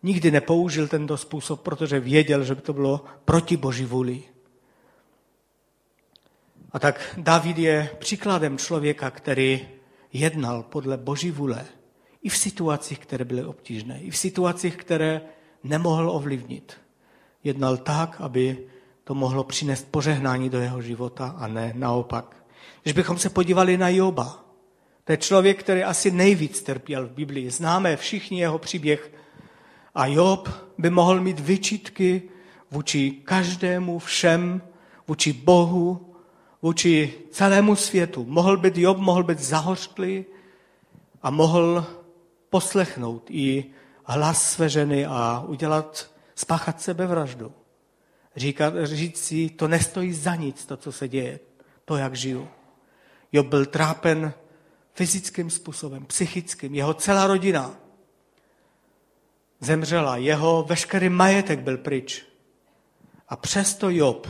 [0.04, 4.24] nikdy nepoužil tento způsob, protože věděl, že by to bylo proti boží vůli.
[6.72, 9.68] A tak David je příkladem člověka, který
[10.14, 11.66] jednal podle boží vůle
[12.24, 15.22] i v situacích, které byly obtížné, i v situacích, které
[15.64, 16.78] nemohl ovlivnit.
[17.44, 18.68] Jednal tak, aby
[19.10, 22.36] to mohlo přinést požehnání do jeho života a ne naopak.
[22.84, 24.46] Když bychom se podívali na Joba,
[25.04, 27.50] to je člověk, který asi nejvíc trpěl v Biblii.
[27.50, 29.12] Známe všichni jeho příběh.
[29.96, 32.22] A Job by mohl mít vyčítky
[32.72, 34.62] vůči každému, všem,
[35.08, 36.16] vůči Bohu,
[36.62, 38.26] vůči celému světu.
[38.26, 40.26] Mohl být Job, mohl být zahořklý
[41.22, 41.86] a mohl
[42.50, 43.66] poslechnout i
[44.04, 47.52] hlas své ženy a udělat, spáchat sebevraždu.
[48.40, 51.40] Říkat, říct si, to nestojí za nic, to, co se děje,
[51.86, 52.48] to, jak žiju.
[53.32, 54.34] Job byl trápen
[54.94, 56.76] fyzickým způsobem, psychickým.
[56.76, 57.76] Jeho celá rodina
[59.60, 62.26] zemřela, jeho veškerý majetek byl pryč.
[63.28, 64.28] A přesto Job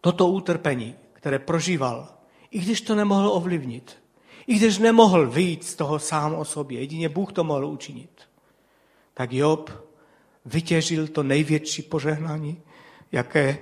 [0.00, 2.08] toto utrpení, které prožíval,
[2.50, 4.02] i když to nemohl ovlivnit,
[4.46, 8.22] i když nemohl vyjít z toho sám o sobě, jedině Bůh to mohl učinit,
[9.14, 9.70] tak Job
[10.44, 12.62] vytěžil to největší požehnání,
[13.12, 13.58] jaké,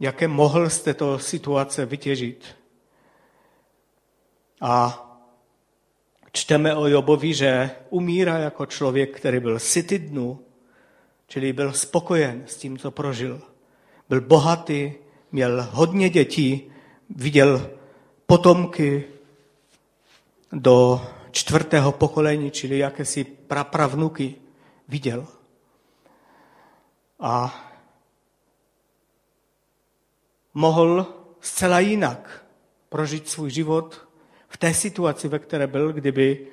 [0.00, 2.44] jaké mohl z této situace vytěžit.
[4.60, 5.06] A
[6.32, 10.40] čteme o Jobovi, že umírá jako člověk, který byl syty dnu,
[11.26, 13.40] čili byl spokojen s tím, co prožil.
[14.08, 14.92] Byl bohatý,
[15.32, 16.72] měl hodně dětí,
[17.10, 17.70] viděl
[18.26, 19.04] potomky
[20.52, 24.34] do čtvrtého pokolení, čili jakési prapravnuky
[24.88, 25.26] viděl.
[27.20, 27.54] A
[30.54, 31.06] mohl
[31.40, 32.44] zcela jinak
[32.88, 34.08] prožít svůj život
[34.48, 36.46] v té situaci, ve které byl, kdyby,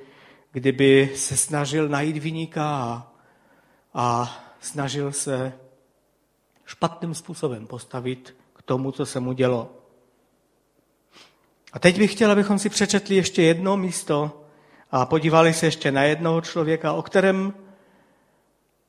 [0.51, 3.13] kdyby se snažil najít vyníka a,
[3.93, 5.53] a snažil se
[6.65, 9.71] špatným způsobem postavit k tomu, co se mu dělo.
[11.73, 14.43] A teď bych chtěl, abychom si přečetli ještě jedno místo
[14.91, 17.53] a podívali se ještě na jednoho člověka, o kterém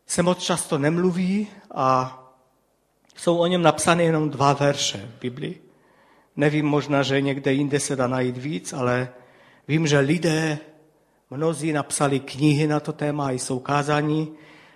[0.08, 2.18] se moc často nemluví a
[3.16, 5.62] jsou o něm napsány jenom dva verše v Biblii.
[6.36, 9.08] Nevím, možná, že někde jinde se dá najít víc, ale
[9.68, 10.58] vím, že lidé,
[11.30, 14.32] mnozí napsali knihy na to téma, jsou kázání,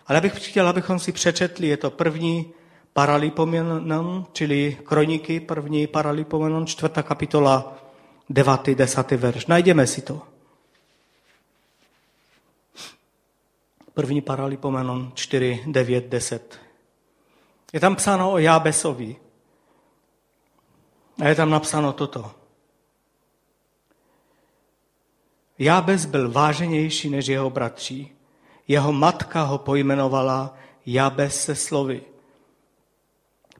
[0.07, 2.53] ale bych chtěl, abychom si přečetli, je to první
[2.93, 7.79] Paralipomenon, čili kroniky, první Paralipomenon, čtvrtá kapitola,
[8.31, 9.47] devátý, desátý verš.
[9.47, 10.32] Najdeme si to.
[13.95, 16.61] První Paralipomenon 4, 9, 10.
[17.73, 19.17] Je tam psáno o Jábesovi.
[21.21, 22.31] A je tam napsáno toto.
[25.59, 28.09] Jábes byl váženější než jeho bratři.
[28.69, 30.55] Jeho matka ho pojmenovala
[30.87, 32.03] Jábes se slovy.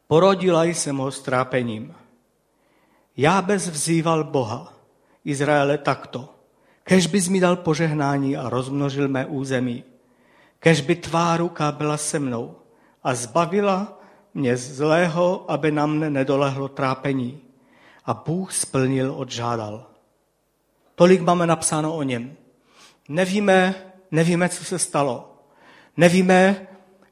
[0.07, 1.95] Porodila jsem ho s trápením.
[3.17, 4.73] Jábes vzýval Boha,
[5.25, 6.29] Izraele takto.
[6.83, 9.92] Kež bys mi dal požehnání a rozmnožil mé území.
[10.63, 12.57] Kež by tvá ruka byla se mnou
[13.03, 13.99] a zbavila
[14.35, 17.41] mě zlého, aby na mne nedolehlo trápení.
[18.05, 19.87] A Bůh splnil, odžádal.
[20.95, 22.37] Tolik máme napsáno o něm.
[23.09, 23.75] Nevíme,
[24.11, 25.43] nevíme, co se stalo.
[25.97, 26.67] Nevíme,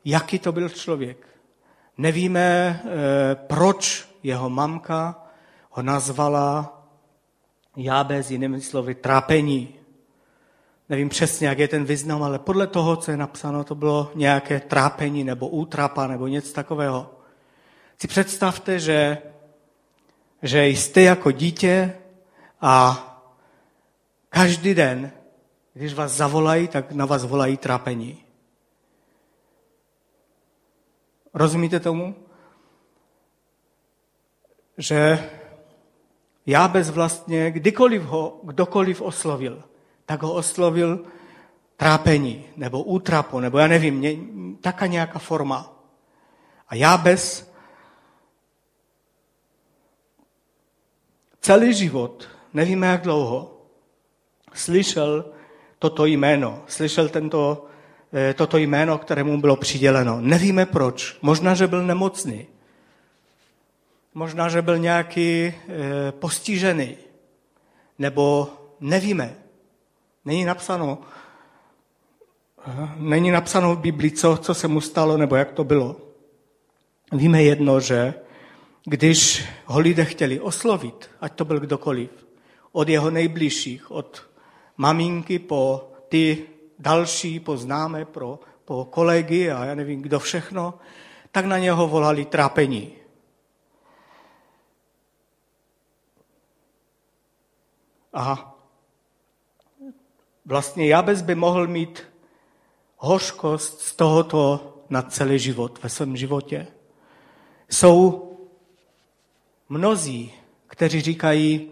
[0.05, 1.27] jaký to byl člověk.
[1.99, 5.25] Nevíme, eh, proč jeho mamka
[5.71, 6.77] ho nazvala
[7.77, 9.75] Jábez, jinými slovy, trápení.
[10.91, 14.61] Nevím přesně, jak je ten význam, ale podle toho, co je napsáno, to bylo nějaké
[14.61, 17.11] trápení nebo útrapa nebo něco takového.
[17.99, 19.19] Si představte, že,
[20.43, 21.97] že jste jako dítě
[22.61, 23.07] a
[24.29, 25.13] každý den,
[25.75, 28.25] když vás zavolají, tak na vás volají trápení.
[31.35, 32.15] Rozumíte tomu?
[34.79, 35.31] Že
[36.47, 39.70] já bez vlastně, kdykoliv ho kdokoliv oslovil,
[40.11, 41.05] tak ho oslovil
[41.77, 45.73] trápení, nebo útrapo, nebo já nevím, taká nějaká forma.
[46.69, 47.53] A já bez
[51.41, 53.63] celý život, nevíme jak dlouho,
[54.55, 55.25] slyšel
[55.79, 57.67] toto jméno, slyšel tento,
[58.13, 60.21] eh, toto jméno, kterému bylo přiděleno.
[60.21, 61.19] Nevíme proč.
[61.23, 62.47] Možná, že byl nemocný.
[64.15, 65.55] Možná, že byl nějaký e,
[66.13, 66.97] postižený.
[67.99, 69.50] Nebo nevíme.
[70.25, 70.99] Není napsáno,
[72.97, 75.97] není napsáno v Biblii, co, co se mu stalo, nebo jak to bylo.
[77.13, 78.15] Víme jedno, že
[78.85, 82.11] když ho lidé chtěli oslovit, ať to byl kdokoliv,
[82.73, 84.31] od jeho nejbližších, od
[84.77, 86.47] maminky po ty
[86.79, 90.75] další, po známé, pro, po kolegy a já nevím, kdo všechno,
[91.33, 92.93] tak na něho volali trápení.
[98.13, 98.55] A
[100.45, 102.03] vlastně Jabez by mohl mít
[102.97, 106.67] hořkost z tohoto na celý život ve svém životě.
[107.71, 108.31] Jsou
[109.69, 110.33] mnozí,
[110.67, 111.71] kteří říkají,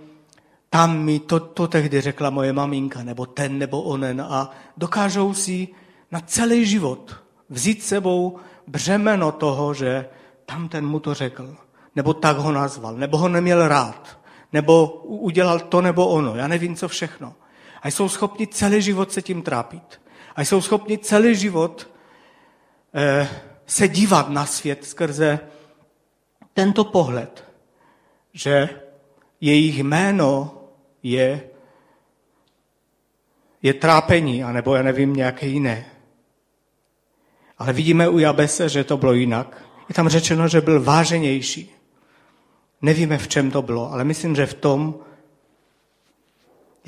[0.71, 5.69] tam mi to, to tehdy řekla moje maminka, nebo ten, nebo onen a dokážou si
[6.11, 7.17] na celý život
[7.49, 10.09] vzít sebou břemeno toho, že
[10.47, 11.57] tam ten mu to řekl,
[11.97, 14.19] nebo tak ho nazval, nebo ho neměl rád,
[14.53, 17.35] nebo udělal to nebo ono, já nevím co všechno.
[17.83, 20.01] A jsou schopni celý život se tím trápit.
[20.37, 21.91] A jsou schopni celý život
[22.95, 23.29] eh,
[23.67, 25.41] se dívat na svět skrze
[26.55, 27.45] tento pohled,
[28.33, 28.69] že
[29.41, 30.63] jejich jméno
[31.03, 31.41] je,
[33.63, 35.85] je trápení, anebo já nevím, nějaké jiné.
[37.59, 39.63] Ale vidíme u Jabese, že to bylo jinak.
[39.89, 41.75] Je tam řečeno, že byl váženější.
[42.83, 44.95] Nevíme, v čem to bylo, ale myslím, že v tom,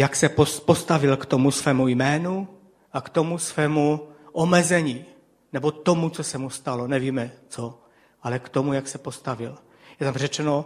[0.01, 0.29] jak se
[0.65, 2.49] postavil k tomu svému jménu
[2.93, 5.05] a k tomu svému omezení,
[5.53, 7.83] nebo tomu, co se mu stalo, nevíme co,
[8.23, 9.59] ale k tomu, jak se postavil.
[10.01, 10.65] Je tam řečeno,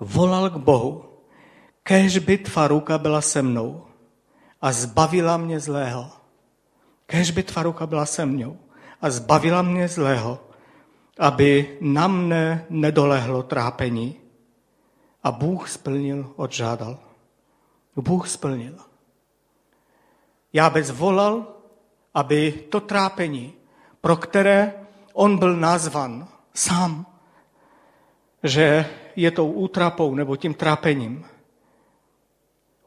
[0.00, 1.04] volal k Bohu,
[1.82, 3.86] kež by tvá ruka byla se mnou
[4.62, 6.10] a zbavila mě zlého.
[7.06, 8.58] Kež by tvá ruka byla se mnou
[9.02, 10.38] a zbavila mě zlého,
[11.18, 14.14] aby na mne nedolehlo trápení.
[15.22, 17.07] A Bůh splnil, odžádal.
[18.02, 18.78] Bůh splnil.
[20.52, 21.46] Já bez volal,
[22.14, 23.52] aby to trápení,
[24.00, 27.06] pro které on byl nazvan sám,
[28.42, 31.24] že je tou útrapou nebo tím trápením,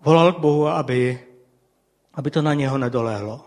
[0.02, 1.28] volal k Bohu, aby,
[2.14, 3.46] aby to na něho nedolehlo.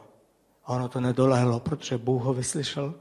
[0.65, 2.95] A ono to nedolehlo, protože Bůh ho vyslyšel.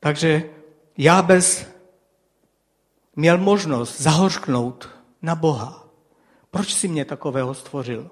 [0.00, 0.50] Takže
[0.98, 1.66] Jábez
[3.16, 4.88] měl možnost zahořknout
[5.22, 5.86] na Boha.
[6.50, 8.10] Proč si mě takového stvořil?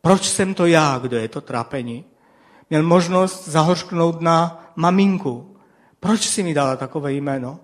[0.00, 2.04] Proč jsem to já, kdo je to trápení?
[2.70, 5.56] Měl možnost zahořknout na maminku.
[6.00, 7.60] Proč si mi dala takové jméno?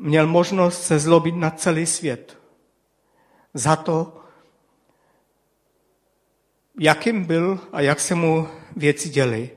[0.00, 2.38] Měl možnost se zlobit na celý svět.
[3.54, 4.20] Za to,
[6.80, 9.50] jakým byl a jak se mu věci děly.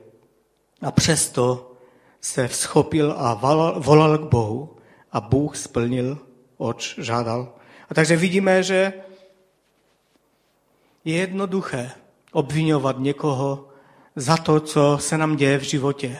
[0.82, 1.72] A přesto
[2.20, 3.34] se vzchopil a
[3.78, 4.77] volal k Bohu
[5.12, 6.18] a Bůh splnil,
[6.56, 7.52] oč žádal.
[7.90, 8.92] A takže vidíme, že
[11.04, 11.90] je jednoduché
[12.32, 13.68] obvinovat někoho
[14.16, 16.18] za to, co se nám děje v životě.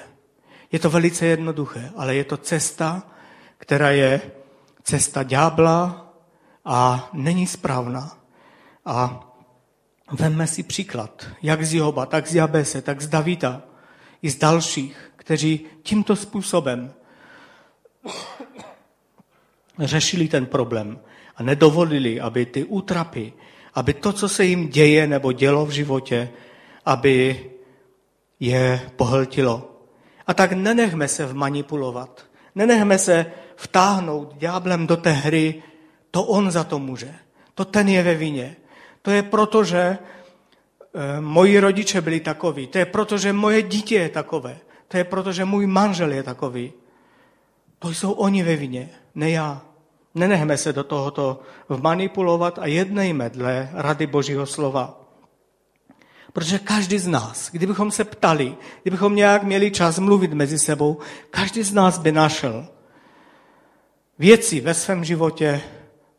[0.72, 3.03] Je to velice jednoduché, ale je to cesta,
[3.59, 4.20] která je
[4.83, 6.12] cesta ďábla
[6.64, 8.18] a není správná.
[8.85, 9.24] A
[10.12, 13.62] vemme si příklad, jak z Joba, tak z Jabese, tak z Davida
[14.22, 16.94] i z dalších, kteří tímto způsobem
[19.79, 20.99] řešili ten problém
[21.37, 23.33] a nedovolili, aby ty útrapy,
[23.75, 26.29] aby to, co se jim děje nebo dělo v životě,
[26.85, 27.51] aby
[28.41, 29.83] je pohltilo.
[30.27, 32.27] A tak nenechme se vmanipulovat.
[32.55, 35.62] Nenechme se vtáhnout ďáblem do té hry,
[36.11, 37.14] to on za to může.
[37.55, 38.57] To ten je ve vině.
[39.03, 39.99] To je proto, že e,
[41.21, 42.67] moji rodiče byli takoví.
[42.67, 44.59] To je proto, že moje dítě je takové.
[44.88, 46.73] To je proto, že můj manžel je takový.
[47.79, 49.67] To jsou oni ve vině, ne já.
[50.18, 51.40] Nenechme se do tohoto
[51.81, 55.00] manipulovat a jednejme dle rady Božího slova.
[56.33, 60.98] Protože každý z nás, kdybychom se ptali, kdybychom nějak měli čas mluvit mezi sebou,
[61.31, 62.66] každý z nás by našel
[64.18, 65.61] věci ve svém životě,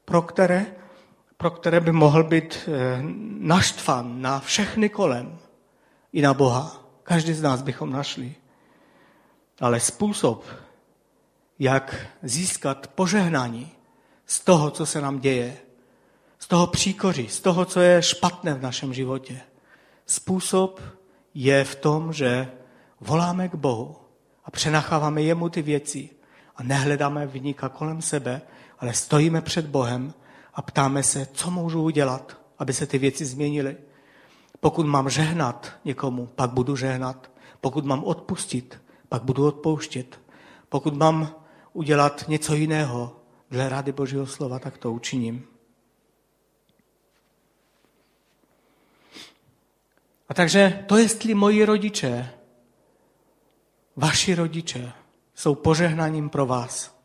[0.05, 0.65] pro které,
[1.37, 2.99] pro které by mohl být eh,
[3.39, 5.37] naštvan na všechny kolem
[6.13, 6.83] i na Boha.
[7.03, 8.35] Každý z nás bychom našli.
[9.61, 10.45] Ale způsob,
[11.59, 13.71] jak získat požehnání
[14.29, 15.57] z toho, co se nám děje,
[16.39, 19.41] z toho příkoří, z toho, co je špatné v našem životě,
[20.05, 20.81] Způsob
[21.33, 22.51] je v tom, že
[23.01, 23.95] voláme k Bohu
[24.45, 26.09] a přenacháváme jemu ty věci
[26.55, 28.41] a nehledáme vyníka kolem sebe,
[28.79, 30.13] ale stojíme před Bohem
[30.53, 33.77] a ptáme se, co můžu udělat, aby se ty věci změnily.
[34.59, 37.31] Pokud mám žehnat někomu, pak budu žehnat.
[37.61, 40.19] Pokud mám odpustit, pak budu odpouštět.
[40.69, 41.35] Pokud mám
[41.73, 43.18] udělat něco jiného
[43.51, 45.47] dle rady Božího slova, tak to učiním.
[50.29, 52.33] A takže to, jestli moji rodiče,
[53.95, 54.93] vaši rodiče,
[55.35, 56.99] jsou požehnaním pro vás,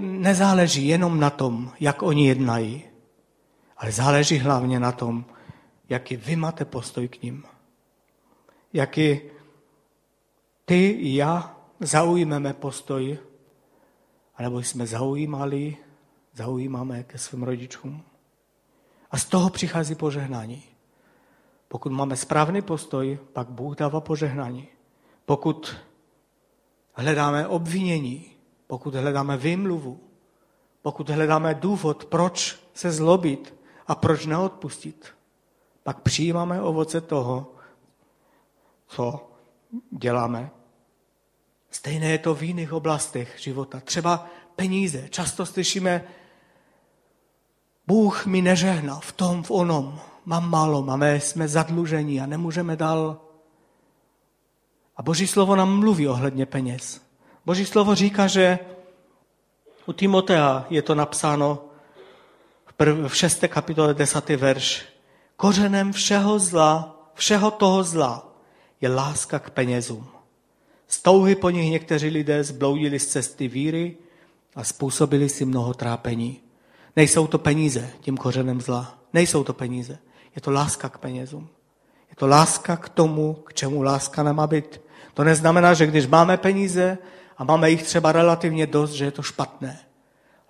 [0.00, 2.84] nezáleží jenom na tom, jak oni jednají,
[3.82, 5.24] Ale záleží hlavně na tom,
[5.88, 7.44] jaký vy máte postoj k ním.
[8.72, 9.20] Jaký
[10.64, 13.18] ty i já zaujmeme postoj,
[14.36, 15.76] anebo jsme zaujímali,
[16.34, 18.02] zaujímáme ke svým rodičům.
[19.10, 20.62] A z toho přichází požehnání.
[21.68, 24.68] Pokud máme správný postoj, pak Bůh dává požehnání.
[25.24, 25.76] Pokud
[26.92, 28.32] hledáme obvinění,
[28.66, 30.00] pokud hledáme vymluvu,
[30.82, 33.54] pokud hledáme důvod, proč se zlobit
[33.86, 35.06] a proč neodpustit,
[35.82, 37.52] pak přijímáme ovoce toho,
[38.86, 39.30] co
[39.90, 40.50] děláme.
[41.72, 43.80] Stejné je to v jiných oblastech života.
[43.80, 45.08] Třeba peníze.
[45.08, 46.04] Často slyšíme,
[47.86, 50.00] Bůh mi nežehná v tom, v onom.
[50.24, 53.20] Mám málo, máme, jsme zadlužení a nemůžeme dál.
[54.96, 57.00] A Boží slovo nám mluví ohledně peněz.
[57.46, 58.58] Boží slovo říká, že
[59.86, 61.64] u Timotea je to napsáno
[62.66, 63.44] v, prv, v 6.
[63.48, 64.28] kapitole 10.
[64.28, 64.84] verš.
[65.36, 68.36] Kořenem všeho zla, všeho toho zla
[68.80, 70.21] je láska k penězům.
[70.92, 73.96] Z touhy po nich někteří lidé zbloudili z cesty víry
[74.54, 76.40] a způsobili si mnoho trápení.
[76.96, 78.98] Nejsou to peníze tím kořenem zla.
[79.12, 79.98] Nejsou to peníze.
[80.36, 81.48] Je to láska k penězům.
[82.10, 84.80] Je to láska k tomu, k čemu láska nemá být.
[85.14, 86.98] To neznamená, že když máme peníze
[87.38, 89.78] a máme jich třeba relativně dost, že je to špatné.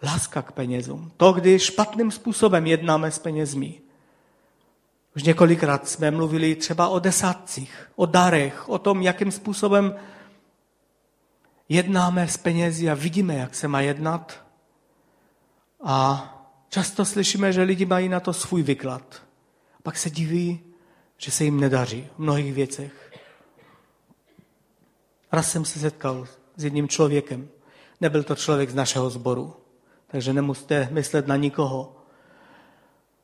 [0.02, 1.12] Láska k penězům.
[1.16, 3.74] To, když špatným způsobem jednáme s penězmi.
[5.16, 9.94] Už několikrát jsme mluvili třeba o desátcích, o darech, o tom, jakým způsobem
[11.68, 14.44] jednáme s penězi a vidíme, jak se má jednat.
[15.84, 16.28] A
[16.68, 19.22] často slyšíme, že lidi mají na to svůj vyklad.
[19.82, 20.60] Pak se diví,
[21.18, 23.12] že se jim nedaří v mnohých věcech.
[25.32, 27.48] Raz jsem se setkal s jedním člověkem.
[28.00, 29.56] Nebyl to člověk z našeho sboru,
[30.06, 31.96] takže nemusíte myslet na nikoho.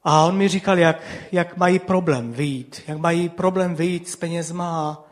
[0.05, 4.81] A on mi říkal, jak, jak mají problém vyjít, jak mají problém vyjít s penězma
[4.81, 5.05] a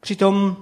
[0.00, 0.56] přitom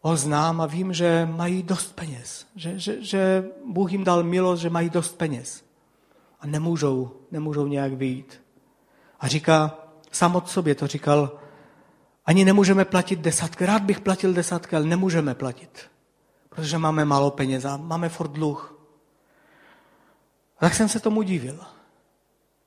[0.00, 4.62] ho znám a vím, že mají dost peněz, že, že, že Bůh jim dal milost,
[4.62, 5.64] že mají dost peněz
[6.40, 8.42] a nemůžou, nemůžou nějak vyjít.
[9.20, 9.78] A říká,
[10.12, 11.38] sám od sobě to říkal,
[12.26, 13.66] ani nemůžeme platit desátky.
[13.66, 15.90] Rád bych platil desátky, ale nemůžeme platit,
[16.48, 18.76] protože máme málo peněz a máme furt dluh.
[20.56, 21.60] A tak jsem se tomu divil,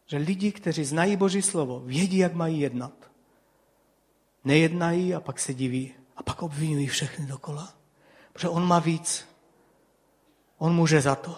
[0.06, 2.94] že lidi, kteří znají Boží slovo, vědí, jak mají jednat.
[4.46, 5.94] Nejednají a pak se diví
[6.24, 7.74] pak obvinují všechny dokola.
[8.34, 9.26] Protože on má víc.
[10.58, 11.36] On může za to.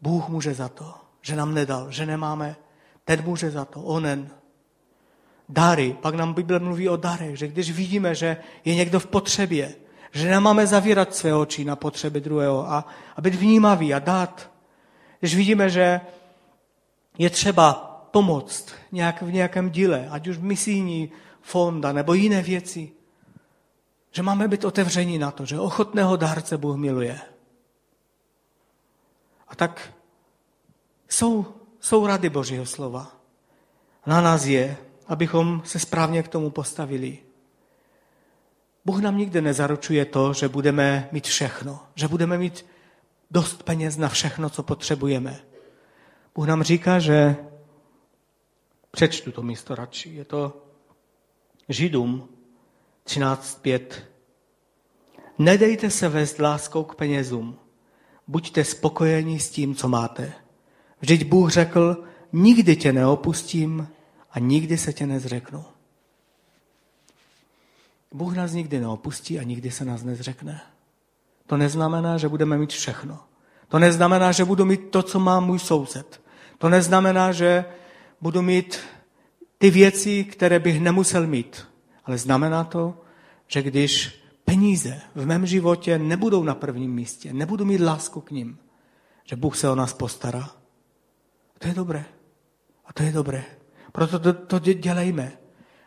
[0.00, 2.56] Bůh může za to, že nám nedal, že nemáme.
[3.04, 4.30] Ten může za to, onen.
[5.48, 9.74] Dary, pak nám Bible mluví o darech, že když vidíme, že je někdo v potřebě,
[10.12, 14.50] že nemáme zavírat své oči na potřeby druhého a, a být vnímavý a dát.
[15.20, 16.00] Když vidíme, že
[17.18, 17.72] je třeba
[18.10, 22.92] pomoct nějak v nějakém díle, ať už misijní fonda nebo jiné věci,
[24.14, 27.20] že máme být otevření na to, že ochotného dárce Bůh miluje.
[29.48, 29.94] A tak
[31.08, 31.46] jsou,
[31.80, 33.12] jsou rady Božího slova.
[34.06, 37.18] Na nás je, abychom se správně k tomu postavili.
[38.84, 42.66] Bůh nám nikdy nezaručuje to, že budeme mít všechno, že budeme mít
[43.30, 45.40] dost peněz na všechno, co potřebujeme.
[46.34, 47.36] Bůh nám říká, že
[48.90, 50.10] přečtu to místo radši.
[50.10, 50.62] Je to
[51.68, 52.28] Židům
[53.06, 53.80] 13.5.
[55.38, 57.56] Nedejte se vést láskou k penězům.
[58.26, 60.32] Buďte spokojeni s tím, co máte.
[61.00, 63.88] Vždyť Bůh řekl, nikdy tě neopustím
[64.30, 65.64] a nikdy se tě nezřeknu.
[68.12, 70.60] Bůh nás nikdy neopustí a nikdy se nás nezřekne.
[71.46, 73.20] To neznamená, že budeme mít všechno.
[73.68, 76.22] To neznamená, že budu mít to, co má můj soused.
[76.58, 77.64] To neznamená, že
[78.20, 78.78] budu mít
[79.58, 81.66] ty věci, které bych nemusel mít.
[82.04, 82.94] Ale znamená to,
[83.46, 88.58] že když peníze v mém životě nebudou na prvním místě, nebudu mít lásku k ním,
[89.24, 90.50] že Bůh se o nás postará.
[91.56, 92.04] A to je dobré.
[92.86, 93.44] A to je dobré.
[93.92, 95.32] Proto to, to dělejme.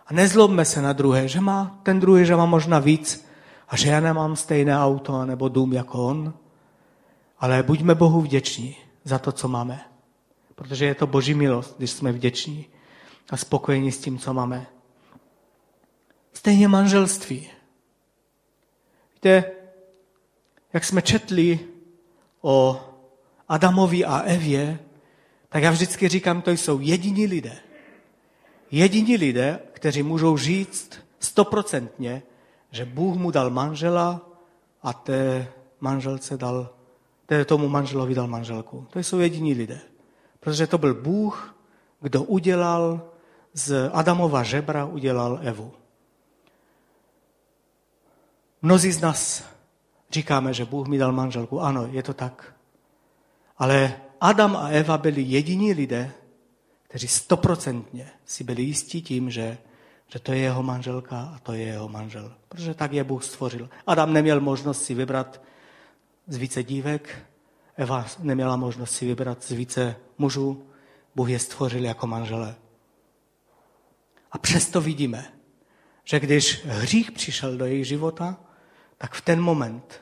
[0.08, 3.26] A nezlobme se na druhé, že má ten druhý, že má možná víc
[3.70, 6.34] a že já nemám stejné auto nebo dům jako on.
[7.40, 9.80] Ale buďme Bohu vděční za to, co máme.
[10.56, 12.66] Protože je to boží milost, když jsme vděční
[13.30, 14.68] a spokojení s tím, co máme.
[16.38, 17.50] Stejně manželství.
[19.14, 19.44] Víte,
[20.74, 21.60] jak jsme četli
[22.42, 22.82] o
[23.48, 24.80] Adamovi a Evě,
[25.50, 27.58] tak já vždycky říkám, to jsou jediní lidé.
[28.72, 32.24] Jediní lidé, kteří můžou říct stoprocentně,
[32.72, 34.30] že Bůh mu dal manžela
[34.84, 35.48] a té
[35.80, 36.70] manželce dal,
[37.26, 38.88] té tomu manželovi dal manželku.
[38.90, 39.80] To jsou jediní lidé.
[40.40, 41.56] Protože to byl Bůh,
[42.02, 43.02] kdo udělal
[43.54, 45.74] z Adamova žebra, udělal Evu.
[48.68, 49.44] Mnozí z nás
[50.12, 51.62] říkáme, že Bůh mi dal manželku.
[51.62, 52.56] Ano, je to tak.
[53.58, 56.12] Ale Adam a Eva byli jediní lidé,
[56.84, 59.58] kteří stoprocentně si byli jistí tím, že,
[60.08, 62.34] že to je jeho manželka a to je jeho manžel.
[62.50, 63.70] Protože tak je Bůh stvořil.
[63.88, 65.42] Adam neměl možnost si vybrat
[66.28, 67.26] z více dívek,
[67.76, 70.68] Eva neměla možnost si vybrat z více mužů,
[71.16, 72.56] Bůh je stvořil jako manžele.
[74.32, 75.34] A přesto vidíme,
[76.04, 78.38] že když hřích přišel do jejich života,
[78.98, 80.02] tak v ten moment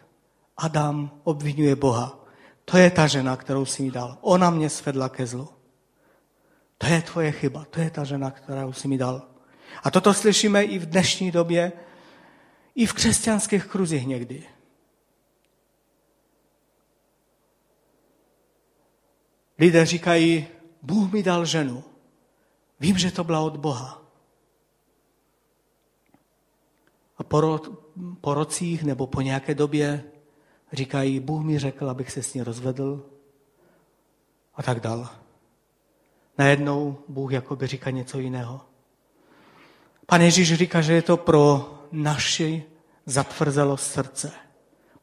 [0.57, 2.19] Adam obvinuje Boha.
[2.65, 4.17] To je ta žena, kterou si mi dal.
[4.21, 5.49] Ona mě svedla ke zlu.
[6.77, 7.65] To je tvoje chyba.
[7.65, 9.27] To je ta žena, kterou si mi dal.
[9.83, 11.71] A toto slyšíme i v dnešní době,
[12.75, 14.47] i v křesťanských kruzích někdy.
[19.59, 20.47] Lidé říkají,
[20.81, 21.83] Bůh mi dal ženu.
[22.79, 24.01] Vím, že to byla od Boha.
[27.17, 27.59] A po,
[28.21, 30.03] po rocích nebo po nějaké době
[30.73, 33.05] říkají, Bůh mi řekl, abych se s ní rozvedl
[34.55, 35.09] a tak dál.
[36.37, 38.61] Najednou Bůh jakoby říká něco jiného.
[40.05, 42.63] Pan Ježíš říká, že je to pro naši
[43.05, 44.31] zatvrzelost srdce.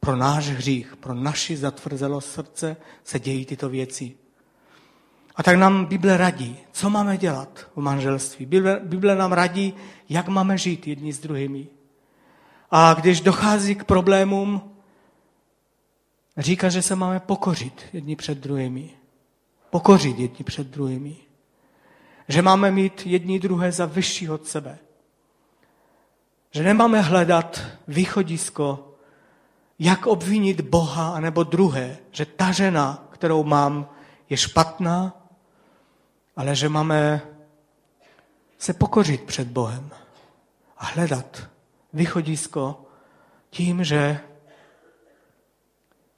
[0.01, 4.17] Pro náš hřích, pro naši zatvrzelost srdce se dějí tyto věci.
[5.37, 8.47] A tak nám Bible radí, co máme dělat v manželství.
[8.47, 9.75] Bible, Bible nám radí,
[10.09, 11.69] jak máme žít jedni s druhými.
[12.73, 14.75] A když dochází k problémům,
[16.39, 18.91] říká, že se máme pokořit jedni před druhými.
[19.71, 21.17] Pokořit jedni před druhými.
[22.29, 24.79] Že máme mít jedni druhé za vyšší od sebe.
[26.51, 28.95] Že nemáme hledat východisko,
[29.79, 33.89] jak obvinit Boha anebo druhé, že ta žena, kterou mám,
[34.31, 35.27] je špatná,
[36.37, 37.23] ale že máme
[38.59, 39.91] se pokořit před Bohem
[40.79, 41.52] a hledat
[41.93, 42.85] východisko
[43.51, 44.21] tím, že,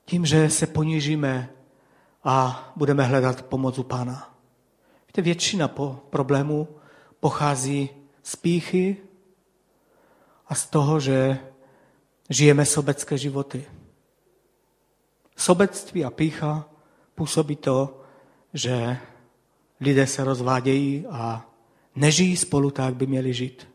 [0.05, 1.51] tím, že se ponížíme
[2.25, 4.35] a budeme hledat pomoc u Pána.
[5.07, 6.68] Víte, většina po problémů
[7.20, 7.91] pochází
[8.22, 8.97] z píchy
[10.47, 11.39] a z toho, že
[12.31, 13.64] žijeme sobecké životy.
[15.37, 16.68] Sobectví a pícha
[17.14, 18.01] působí to,
[18.55, 18.99] že
[19.81, 21.47] lidé se rozvádějí a
[21.97, 23.74] nežijí spolu tak, jak by měli žít.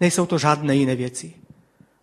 [0.00, 1.34] Nejsou to žádné jiné věci.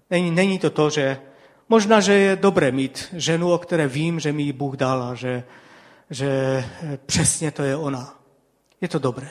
[0.09, 1.21] Není, není to to, že
[1.69, 5.15] možná, že je dobré mít ženu, o které vím, že mi ji Bůh dal a
[5.15, 5.43] že,
[6.09, 6.63] že
[7.05, 8.19] přesně to je ona.
[8.81, 9.29] Je to dobré.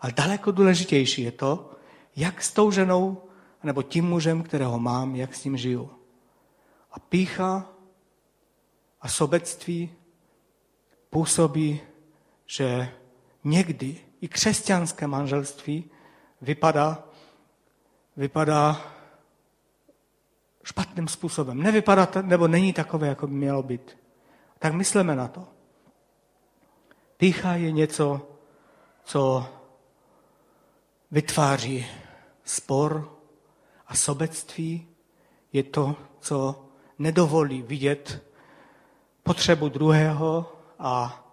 [0.00, 1.70] Ale daleko důležitější je to,
[2.16, 3.22] jak s tou ženou
[3.62, 5.90] nebo tím mužem, kterého mám, jak s ním žiju.
[6.92, 7.66] A pícha
[9.00, 9.90] a sobectví
[11.10, 11.80] působí,
[12.46, 12.88] že
[13.44, 15.84] někdy i křesťanské manželství
[16.40, 17.07] vypadá,
[18.18, 18.80] vypadá
[20.64, 21.62] špatným způsobem.
[21.62, 23.98] Nevypadá, nebo není takové, jako by mělo být.
[24.58, 25.46] Tak myslíme na to.
[27.16, 28.28] Pícha je něco,
[29.04, 29.46] co
[31.10, 31.86] vytváří
[32.44, 33.18] spor
[33.86, 34.88] a sobectví
[35.52, 36.64] je to, co
[36.98, 38.22] nedovolí vidět
[39.22, 41.24] potřebu druhého a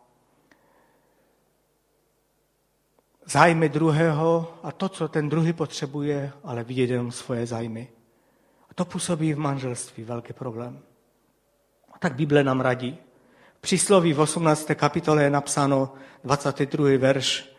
[3.25, 7.87] zájmy druhého a to, co ten druhý potřebuje, ale vidět jenom svoje zájmy.
[8.69, 10.79] A to působí v manželství velký problém.
[11.91, 12.97] A tak Bible nám radí.
[13.57, 14.71] V přísloví v 18.
[14.75, 16.97] kapitole je napsáno 22.
[16.97, 17.55] verš.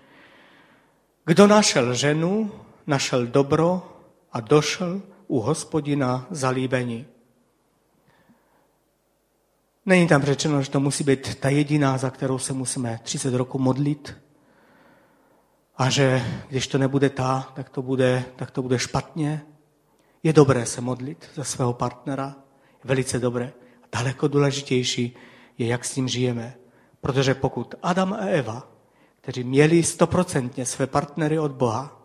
[1.25, 2.53] Kdo našel ženu,
[2.87, 3.99] našel dobro
[4.33, 7.07] a došel u hospodina zalíbení.
[9.87, 13.59] Není tam řečeno, že to musí být ta jediná, za kterou se musíme 30 roku
[13.59, 14.17] modlit,
[15.77, 19.43] a že když to nebude ta, tak to bude, tak to bude špatně.
[20.23, 22.37] Je dobré se modlit za svého partnera,
[22.85, 23.53] velice dobré.
[23.93, 25.17] Daleko důležitější
[25.59, 26.55] je, jak s ním žijeme.
[27.01, 28.69] Protože pokud Adam a Eva,
[29.21, 32.03] kteří měli stoprocentně své partnery od Boha,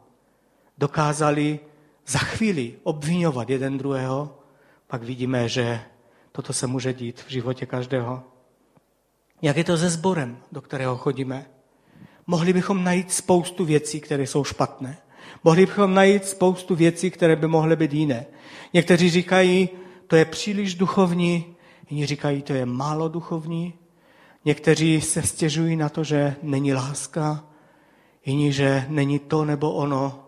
[0.78, 1.60] dokázali
[2.08, 4.40] za chvíli obvinovat jeden druhého,
[4.88, 5.82] pak vidíme, že
[6.32, 8.24] toto se může dít v životě každého.
[9.42, 11.51] Jak je to se sborem, do kterého chodíme?
[12.32, 14.98] Mohli bychom najít spoustu věcí, které jsou špatné.
[15.44, 18.26] Mohli bychom najít spoustu věcí, které by mohly být jiné.
[18.74, 19.70] Někteří říkají,
[20.08, 21.56] to je příliš duchovní,
[21.90, 23.74] jiní říkají, to je málo duchovní.
[24.46, 27.44] Někteří se stěžují na to, že není láska,
[28.26, 30.24] jiní, že není to nebo ono,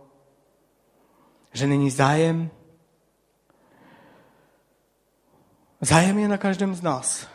[1.54, 2.50] že není zájem.
[5.82, 7.28] Zájem je na každém z nás.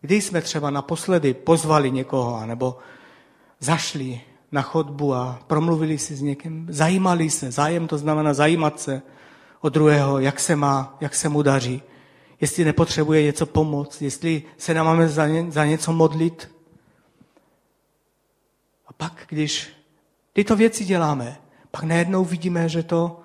[0.00, 2.78] Kdy jsme třeba naposledy pozvali někoho, nebo
[3.60, 4.20] zašli
[4.52, 7.50] na chodbu a promluvili si s někým, zajímali se.
[7.50, 9.02] Zájem to znamená zajímat se
[9.60, 11.82] o druhého, jak se má, jak se mu daří,
[12.40, 16.50] jestli nepotřebuje něco pomoct, jestli se nám máme za, ně, za něco modlit.
[18.86, 19.68] A pak, když
[20.32, 21.36] tyto věci děláme,
[21.70, 23.20] pak najednou vidíme, že to,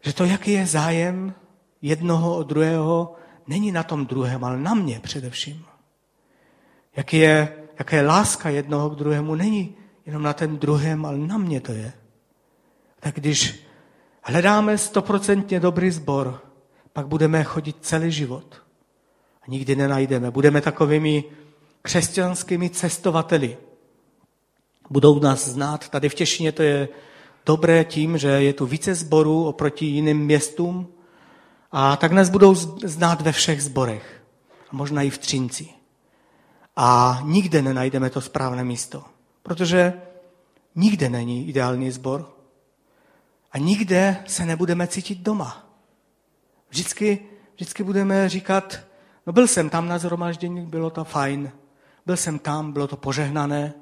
[0.00, 1.34] že to, jaký je zájem
[1.82, 3.14] jednoho od druhého,
[3.46, 5.64] není na tom druhém, ale na mě především.
[6.96, 9.74] Jaký je, jaká je láska jednoho k druhému, není
[10.06, 11.92] jenom na ten druhém, ale na mě to je.
[13.00, 13.64] Tak když
[14.22, 16.40] hledáme stoprocentně dobrý sbor,
[16.92, 18.62] pak budeme chodit celý život.
[19.42, 20.30] A nikdy nenajdeme.
[20.30, 21.24] Budeme takovými
[21.82, 23.56] křesťanskými cestovateli.
[24.90, 25.88] Budou nás znát.
[25.88, 26.88] Tady v Těšině to je
[27.46, 30.88] dobré tím, že je tu více zborů oproti jiným městům.
[31.72, 32.54] A tak nás budou
[32.84, 34.22] znát ve všech zborech.
[34.70, 35.77] A možná i v Třinci.
[36.80, 39.04] A nikde nenajdeme to správné místo.
[39.42, 39.92] Protože
[40.74, 42.30] nikde není ideální zbor.
[43.52, 45.66] A nikde se nebudeme cítit doma.
[46.68, 47.18] Vždycky,
[47.54, 48.78] vždycky budeme říkat,
[49.26, 51.52] no byl jsem tam na zhromaždění, bylo to fajn.
[52.06, 53.74] Byl jsem tam, bylo to požehnané.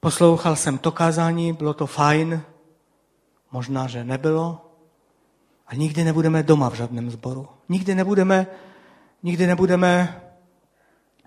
[0.00, 2.42] Poslouchal jsem to kázání, bylo to fajn.
[3.52, 4.70] Možná, že nebylo.
[5.66, 7.48] A nikdy nebudeme doma v žádném sboru.
[7.68, 8.46] Nikdy nebudeme,
[9.22, 10.20] nikdy nebudeme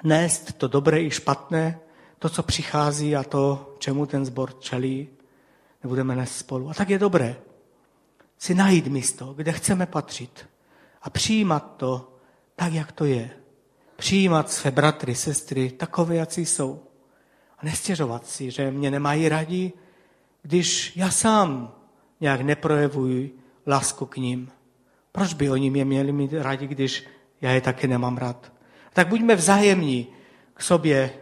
[0.03, 1.79] nést to dobré i špatné,
[2.19, 5.07] to, co přichází a to, čemu ten zbor čelí,
[5.83, 6.69] nebudeme nést spolu.
[6.69, 7.35] A tak je dobré
[8.43, 10.49] si najít místo, kde chceme patřit
[11.01, 12.17] a přijímat to
[12.55, 13.29] tak, jak to je.
[13.95, 16.83] Přijímat své bratry, sestry, takové, jak jsou.
[17.59, 19.73] A nestěžovat si, že mě nemají rádi,
[20.41, 21.75] když já sám
[22.21, 24.51] nějak neprojevuji lásku k ním.
[25.11, 27.07] Proč by oni mě měli mít rádi, když
[27.41, 28.52] já je taky nemám rád?
[28.93, 30.07] Tak buďme vzájemní
[30.53, 31.13] k sobě,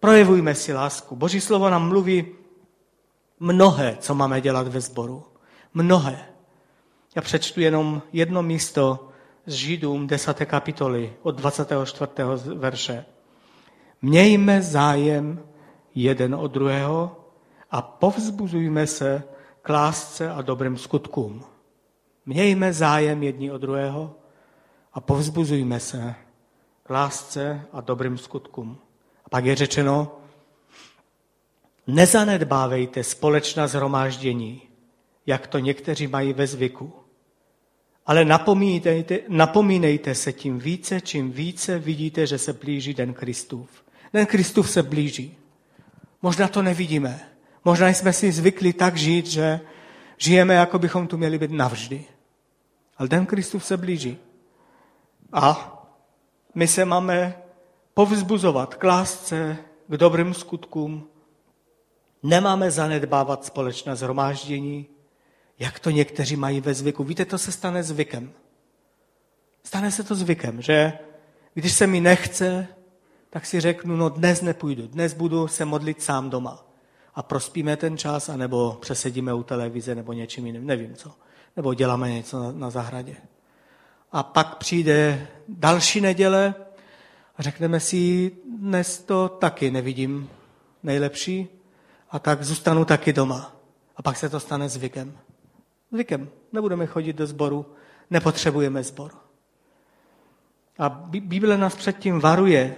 [0.00, 1.16] projevujme si lásku.
[1.16, 2.26] Boží slovo nám mluví
[3.40, 5.24] mnohé, co máme dělat ve sboru.
[5.74, 6.26] Mnohé.
[7.16, 9.08] Já přečtu jenom jedno místo
[9.46, 10.44] z Židům 10.
[10.44, 12.12] kapitoly od 24.
[12.54, 13.04] verše.
[14.02, 15.42] Mějme zájem
[15.94, 17.16] jeden od druhého
[17.70, 19.22] a povzbuzujme se
[19.62, 21.44] k lásce a dobrým skutkům.
[22.26, 24.14] Mějme zájem jedni od druhého
[24.92, 26.14] a povzbuzujme se
[26.90, 28.78] lásce a dobrým skutkům.
[29.24, 30.20] A pak je řečeno,
[31.86, 34.62] nezanedbávejte společná zhromáždění,
[35.26, 36.92] jak to někteří mají ve zvyku.
[38.06, 43.84] Ale napomínejte, napomínejte se tím více, čím více vidíte, že se blíží den Kristův.
[44.12, 45.36] Den Kristův se blíží.
[46.22, 47.20] Možná to nevidíme.
[47.64, 49.60] Možná jsme si zvykli tak žít, že
[50.18, 52.04] žijeme, jako bychom tu měli být navždy.
[52.98, 54.18] Ale den Kristův se blíží.
[55.32, 55.76] A
[56.54, 57.42] my se máme
[57.94, 59.56] povzbuzovat k lásce,
[59.88, 61.08] k dobrým skutkům.
[62.22, 64.86] Nemáme zanedbávat společné zhromáždění,
[65.58, 67.04] jak to někteří mají ve zvyku.
[67.04, 68.32] Víte, to se stane zvykem.
[69.64, 70.92] Stane se to zvykem, že
[71.54, 72.66] když se mi nechce,
[73.30, 76.66] tak si řeknu, no dnes nepůjdu, dnes budu se modlit sám doma.
[77.14, 81.12] A prospíme ten čas, anebo přesedíme u televize, nebo něčím jiným, nevím co.
[81.56, 83.16] Nebo děláme něco na, na zahradě.
[84.12, 86.54] A pak přijde další neděle
[87.36, 90.30] a řekneme si, dnes to taky nevidím
[90.82, 91.48] nejlepší,
[92.10, 93.56] a tak zůstanu taky doma.
[93.96, 95.18] A pak se to stane zvykem.
[95.92, 96.28] Zvykem.
[96.52, 97.66] Nebudeme chodit do sboru,
[98.10, 99.12] nepotřebujeme sbor.
[100.78, 100.88] A
[101.20, 102.76] Bible nás předtím varuje.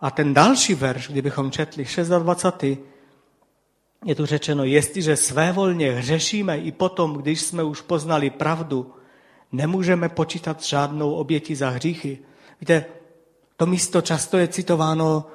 [0.00, 1.86] A ten další verš, kdybychom četli
[2.18, 2.78] 26.
[4.04, 8.94] je tu řečeno, jestliže svévolně hřešíme i potom, když jsme už poznali pravdu,
[9.54, 12.18] nemůžeme počítat žádnou oběti za hříchy.
[12.60, 12.84] Víte,
[13.56, 15.26] to místo často je citováno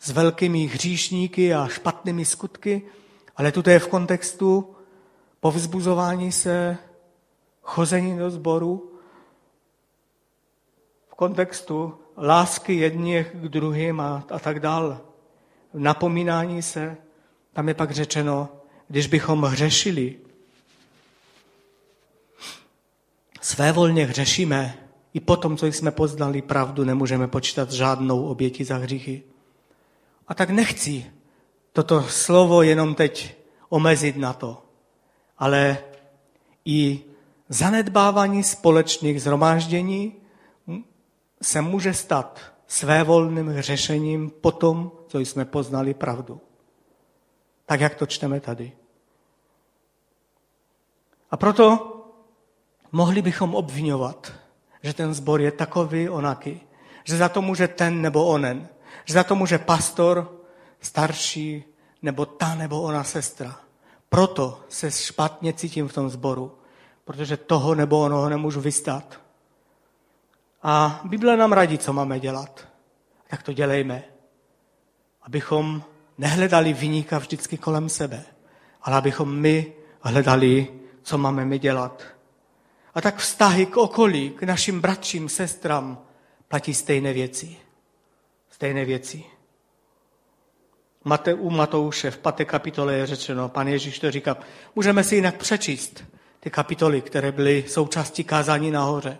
[0.00, 2.82] s velkými hříšníky a špatnými skutky,
[3.36, 4.74] ale tu je v kontextu
[5.40, 6.76] povzbuzování se,
[7.62, 8.92] chození do sboru,
[11.08, 15.00] v kontextu lásky jedních k druhým a, a tak dál.
[15.74, 16.96] Napomínání se,
[17.52, 18.48] tam je pak řečeno,
[18.88, 20.16] když bychom hřešili,
[23.44, 24.78] svévolně hřešíme,
[25.14, 29.22] i potom, co jsme poznali pravdu, nemůžeme počítat žádnou oběti za hříchy.
[30.28, 31.06] A tak nechci
[31.72, 33.36] toto slovo jenom teď
[33.68, 34.64] omezit na to
[35.38, 35.78] ale
[36.64, 37.04] i
[37.48, 40.16] zanedbávání společných zhromáždění
[41.42, 46.40] se může stát svévolným řešením po tom, co jsme poznali pravdu.
[47.66, 48.72] Tak, jak to čteme tady.
[51.30, 51.93] A proto
[52.94, 54.32] mohli bychom obvinovat,
[54.82, 56.60] že ten zbor je takový onaký,
[57.04, 58.68] že za to může ten nebo onen,
[59.04, 60.40] že za to může pastor
[60.80, 61.64] starší,
[62.02, 63.60] nebo ta, nebo ona sestra.
[64.08, 66.58] Proto se špatně cítím v tom sboru,
[67.04, 69.20] protože toho nebo onoho nemůžu vystát.
[70.62, 72.68] A Bible nám radí, co máme dělat.
[73.28, 74.04] Tak to dělejme.
[75.22, 75.82] Abychom
[76.18, 78.24] nehledali vyníka vždycky kolem sebe,
[78.82, 80.68] ale abychom my hledali,
[81.02, 82.13] co máme my dělat.
[82.94, 85.98] A tak vztahy k okolí, k našim bratřím, sestram,
[86.48, 87.56] platí stejné věci.
[88.50, 89.24] Stejné věci.
[91.04, 94.36] Mate, u Matouše v paté kapitole je řečeno, pan Ježíš to říká,
[94.74, 96.04] můžeme si jinak přečíst
[96.40, 99.18] ty kapitoly, které byly součástí kázání nahoře.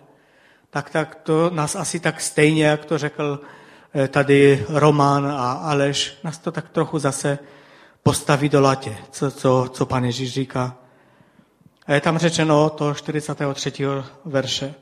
[0.69, 3.39] Tak, tak to nás asi tak stejně, jak to řekl
[3.95, 7.39] eh, tady Roman a Aleš, nás to tak trochu zase
[8.03, 10.77] postaví do latě, co, co, co pan Ježíš říká.
[11.87, 13.73] A je tam řečeno to 43.
[14.25, 14.73] verše.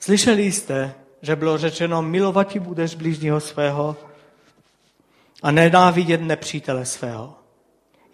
[0.00, 3.96] Slyšeli jste, že bylo řečeno, milovat budeš blížního svého
[5.42, 7.34] a nenávidět nepřítele svého.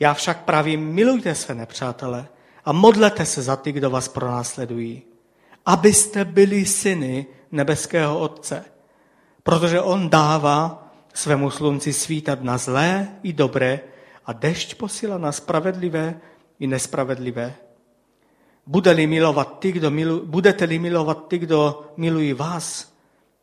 [0.01, 2.27] Já však pravím, milujte své nepřátele
[2.65, 5.03] a modlete se za ty, kdo vás pronásledují,
[5.67, 8.65] abyste byli syny nebeského Otce,
[9.43, 13.81] protože On dává svému slunci svítat na zlé i dobré
[14.27, 16.21] a dešť posílá na spravedlivé
[16.63, 17.55] i nespravedlivé.
[18.67, 22.95] Bude-li milovat ty, kdo milu, budete-li milovat ty, kdo milují vás,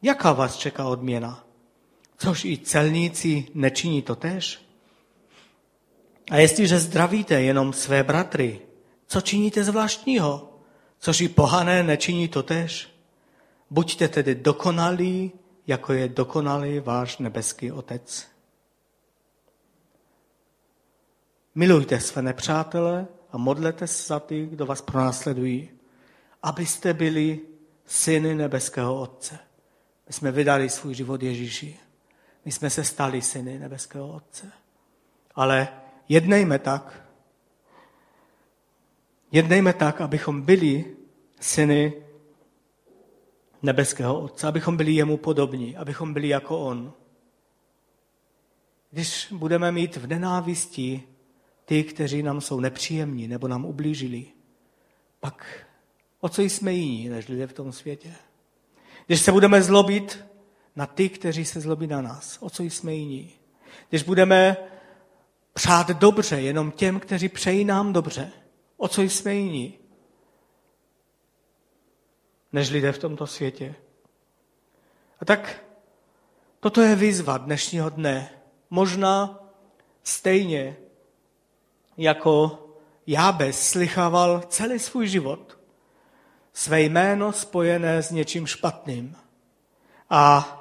[0.02, 1.44] jaká vás čeká odměna?
[2.18, 4.62] Což i celníci nečiní to tež?
[6.32, 8.60] A jestliže zdravíte jenom své bratry,
[9.08, 10.60] co činíte zvláštního?
[11.00, 12.90] Což i pohané nečiní to tež?
[13.70, 15.32] Buďte tedy dokonalí,
[15.68, 18.28] jako je dokonalý váš nebeský Otec.
[21.56, 25.70] Milujte své nepřátele a modlete se za ty, kdo vás pronásledují,
[26.44, 27.40] abyste byli
[27.86, 29.40] syny nebeského Otce.
[30.08, 31.80] My jsme vydali svůj život Ježíši.
[32.46, 34.52] My jsme se stali syny nebeského Otce.
[35.36, 35.68] Ale
[36.10, 37.10] jednejme tak,
[39.32, 40.96] jednejme tak, abychom byli
[41.40, 42.04] syny
[43.62, 46.94] nebeského Otce, abychom byli jemu podobní, abychom byli jako on.
[48.92, 51.04] Když budeme mít v nenávisti
[51.70, 54.26] ty, kteří nám jsou nepříjemní nebo nám ublížili,
[55.20, 55.66] pak
[56.20, 58.16] o co jsme jiní než lidé v tom světě?
[59.06, 60.26] Když se budeme zlobit
[60.76, 63.32] na ty, kteří se zlobí na nás, o co jsme jiní?
[63.90, 64.58] Když budeme
[65.54, 68.32] přát dobře jenom těm, kteří přejí nám dobře,
[68.78, 69.80] o co jsme jiní?
[72.52, 73.76] Než lidé v tomto světě.
[75.20, 75.64] A tak
[76.60, 78.30] toto je výzva dnešního dne.
[78.70, 79.40] Možná
[80.04, 80.78] stejně
[82.00, 82.60] jako
[83.08, 85.60] Jábez slychával celý svůj život
[86.54, 89.16] své jméno spojené s něčím špatným.
[90.10, 90.56] A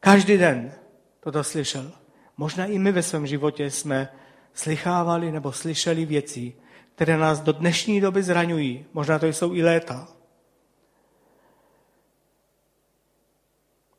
[0.00, 0.74] každý den
[1.20, 1.92] toto slyšel.
[2.36, 4.12] Možná i my ve svém životě jsme
[4.54, 6.52] slychávali nebo slyšeli věci,
[6.94, 8.86] které nás do dnešní doby zraňují.
[8.92, 10.08] Možná to jsou i léta.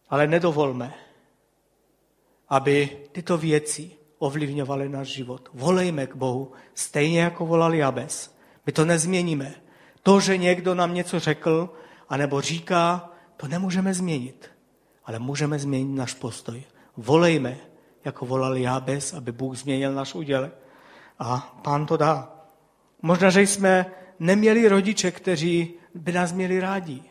[0.10, 0.94] Ale nedovolme,
[2.50, 5.50] aby tyto věci ovlivňovaly náš život.
[5.54, 8.38] Volejme k Bohu, stejně jako volal Jabes.
[8.66, 9.54] My to nezměníme.
[10.04, 11.74] To, že někdo nám něco řekl,
[12.10, 14.50] anebo říká, to nemůžeme změnit.
[15.06, 16.64] Ale můžeme změnit náš postoj.
[16.98, 17.58] Volejme,
[18.06, 20.52] jako volal Jabes, aby Bůh změnil náš úděl.
[21.20, 22.30] A pán to dá.
[23.02, 23.86] Možná, že jsme
[24.20, 27.02] neměli rodiče, kteří by nás měli rádi.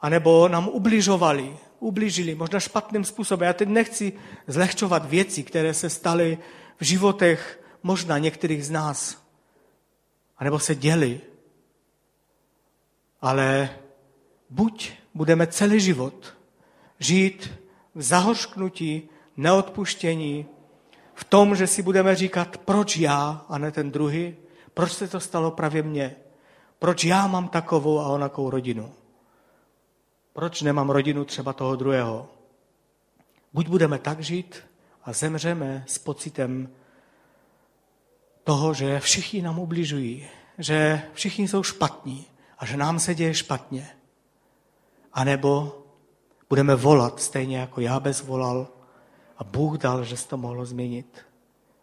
[0.00, 3.46] A nebo nám ubližovali, ublížili, možná špatným způsobem.
[3.46, 4.12] Já teď nechci
[4.46, 6.38] zlehčovat věci, které se staly
[6.80, 9.24] v životech možná některých z nás.
[10.38, 11.20] A nebo se děli.
[13.20, 13.70] Ale
[14.50, 16.34] buď budeme celý život
[16.98, 17.50] žít
[17.94, 20.46] v zahořknutí, neodpuštění,
[21.14, 24.36] v tom, že si budeme říkat, proč já a ne ten druhý,
[24.74, 26.16] proč se to stalo právě mně,
[26.78, 28.92] proč já mám takovou a onakou rodinu.
[30.34, 32.28] Proč nemám rodinu třeba toho druhého?
[33.52, 34.62] Buď budeme tak žít
[35.04, 36.68] a zemřeme s pocitem
[38.44, 40.26] toho, že všichni nám ubližují,
[40.58, 42.26] že všichni jsou špatní
[42.58, 43.90] a že nám se děje špatně.
[45.12, 45.82] A nebo
[46.48, 48.68] budeme volat, stejně jako Jábez volal
[49.38, 51.18] a Bůh dal, že se to mohlo změnit.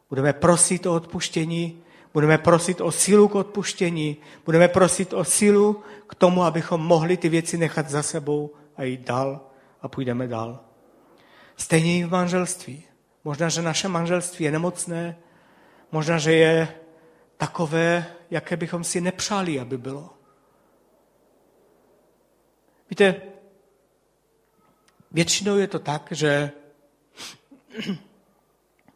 [0.10, 1.84] Budeme prosit o odpuštění,
[2.14, 7.30] budeme prosit o sílu k odpuštění, budeme prosit o sílu k tomu, abychom mohli ty
[7.30, 9.42] věci nechat za sebou a jít dál
[9.82, 10.60] a půjdeme dál.
[11.58, 12.84] Stejně i v manželství.
[13.24, 15.18] Možná, že naše manželství je nemocné,
[15.92, 16.76] možná, že je
[17.38, 20.10] takové, jaké bychom si nepřáli, aby bylo.
[22.90, 23.22] Víte,
[25.12, 26.52] většinou je to tak, že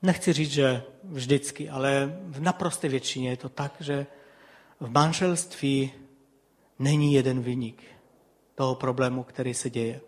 [0.05, 4.07] nechci říct, že vždycky, ale v naprosté většině je to tak, že
[4.79, 5.91] v manželství
[6.79, 7.83] není jeden vynik
[8.55, 10.01] toho problému, který se děje.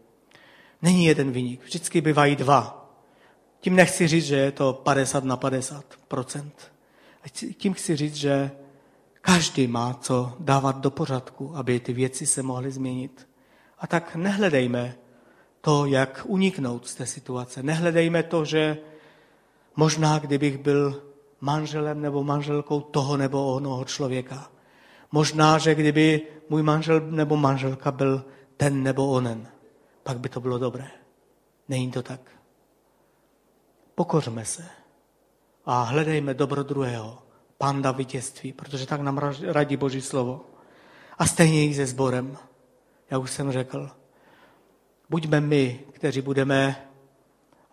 [0.82, 2.89] Není jeden vynik, vždycky bývají dva.
[3.60, 6.72] Tím nechci říct, že je to 50 na 50 procent.
[7.58, 8.52] Tím chci říct, že
[9.22, 13.28] každý má co dávat do pořádku, aby ty věci se mohly změnit.
[13.80, 14.95] A tak nehledejme
[15.62, 17.64] to, jak uniknout z té situace.
[17.64, 18.78] Nehledejme to, že
[19.78, 21.03] možná kdybych byl
[21.41, 24.51] manželem nebo manželkou toho nebo onoho člověka.
[25.11, 28.25] Možná, že kdyby můj manžel nebo manželka byl
[28.57, 29.47] ten nebo onen,
[30.03, 30.88] pak by to bylo dobré.
[31.69, 32.21] Není to tak.
[33.95, 34.65] Pokořme se
[35.65, 37.17] a hledejme dobro druhého,
[37.57, 39.17] panda vítězství, protože tak nám
[39.47, 40.45] radí Boží slovo.
[41.17, 42.38] A stejně i se sborem,
[43.11, 43.89] jak už jsem řekl.
[45.09, 46.87] Buďme my, kteří budeme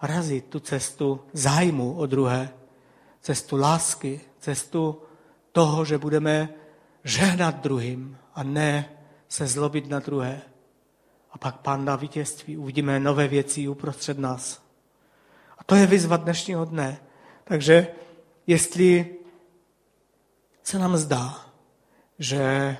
[0.07, 2.50] razit tu cestu zájmu o druhé,
[3.20, 5.02] cestu lásky, cestu
[5.52, 6.48] toho, že budeme
[7.05, 8.88] žehnat druhým a ne
[9.28, 10.42] se zlobit na druhé.
[11.30, 14.62] A pak pán dá vítězství, uvidíme nové věci uprostřed nás.
[15.59, 16.98] A to je vyzvat dnešního dne.
[17.44, 17.88] Takže
[18.46, 19.16] jestli
[20.62, 21.46] se nám zdá,
[22.18, 22.76] že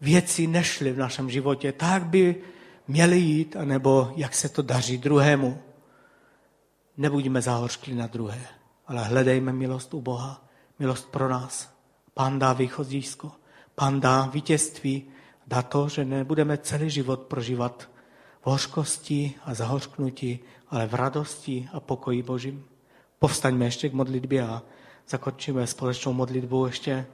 [0.00, 2.36] věci nešly v našem životě, tak by
[2.88, 5.62] měly jít, anebo jak se to daří druhému.
[6.98, 8.40] Nebuďme zahořkli na druhé,
[8.86, 10.44] ale hledejme milost u Boha,
[10.78, 11.74] milost pro nás.
[12.14, 13.32] Pán dá východisko,
[13.74, 15.04] pán dá vítězství,
[15.46, 17.88] dá to, že nebudeme celý život prožívat
[18.40, 20.38] v hořkosti a zahořknutí,
[20.68, 22.64] ale v radosti a pokoji Božím.
[23.18, 24.62] Povstaňme ještě k modlitbě a
[25.08, 27.06] zakončíme společnou modlitbu ještě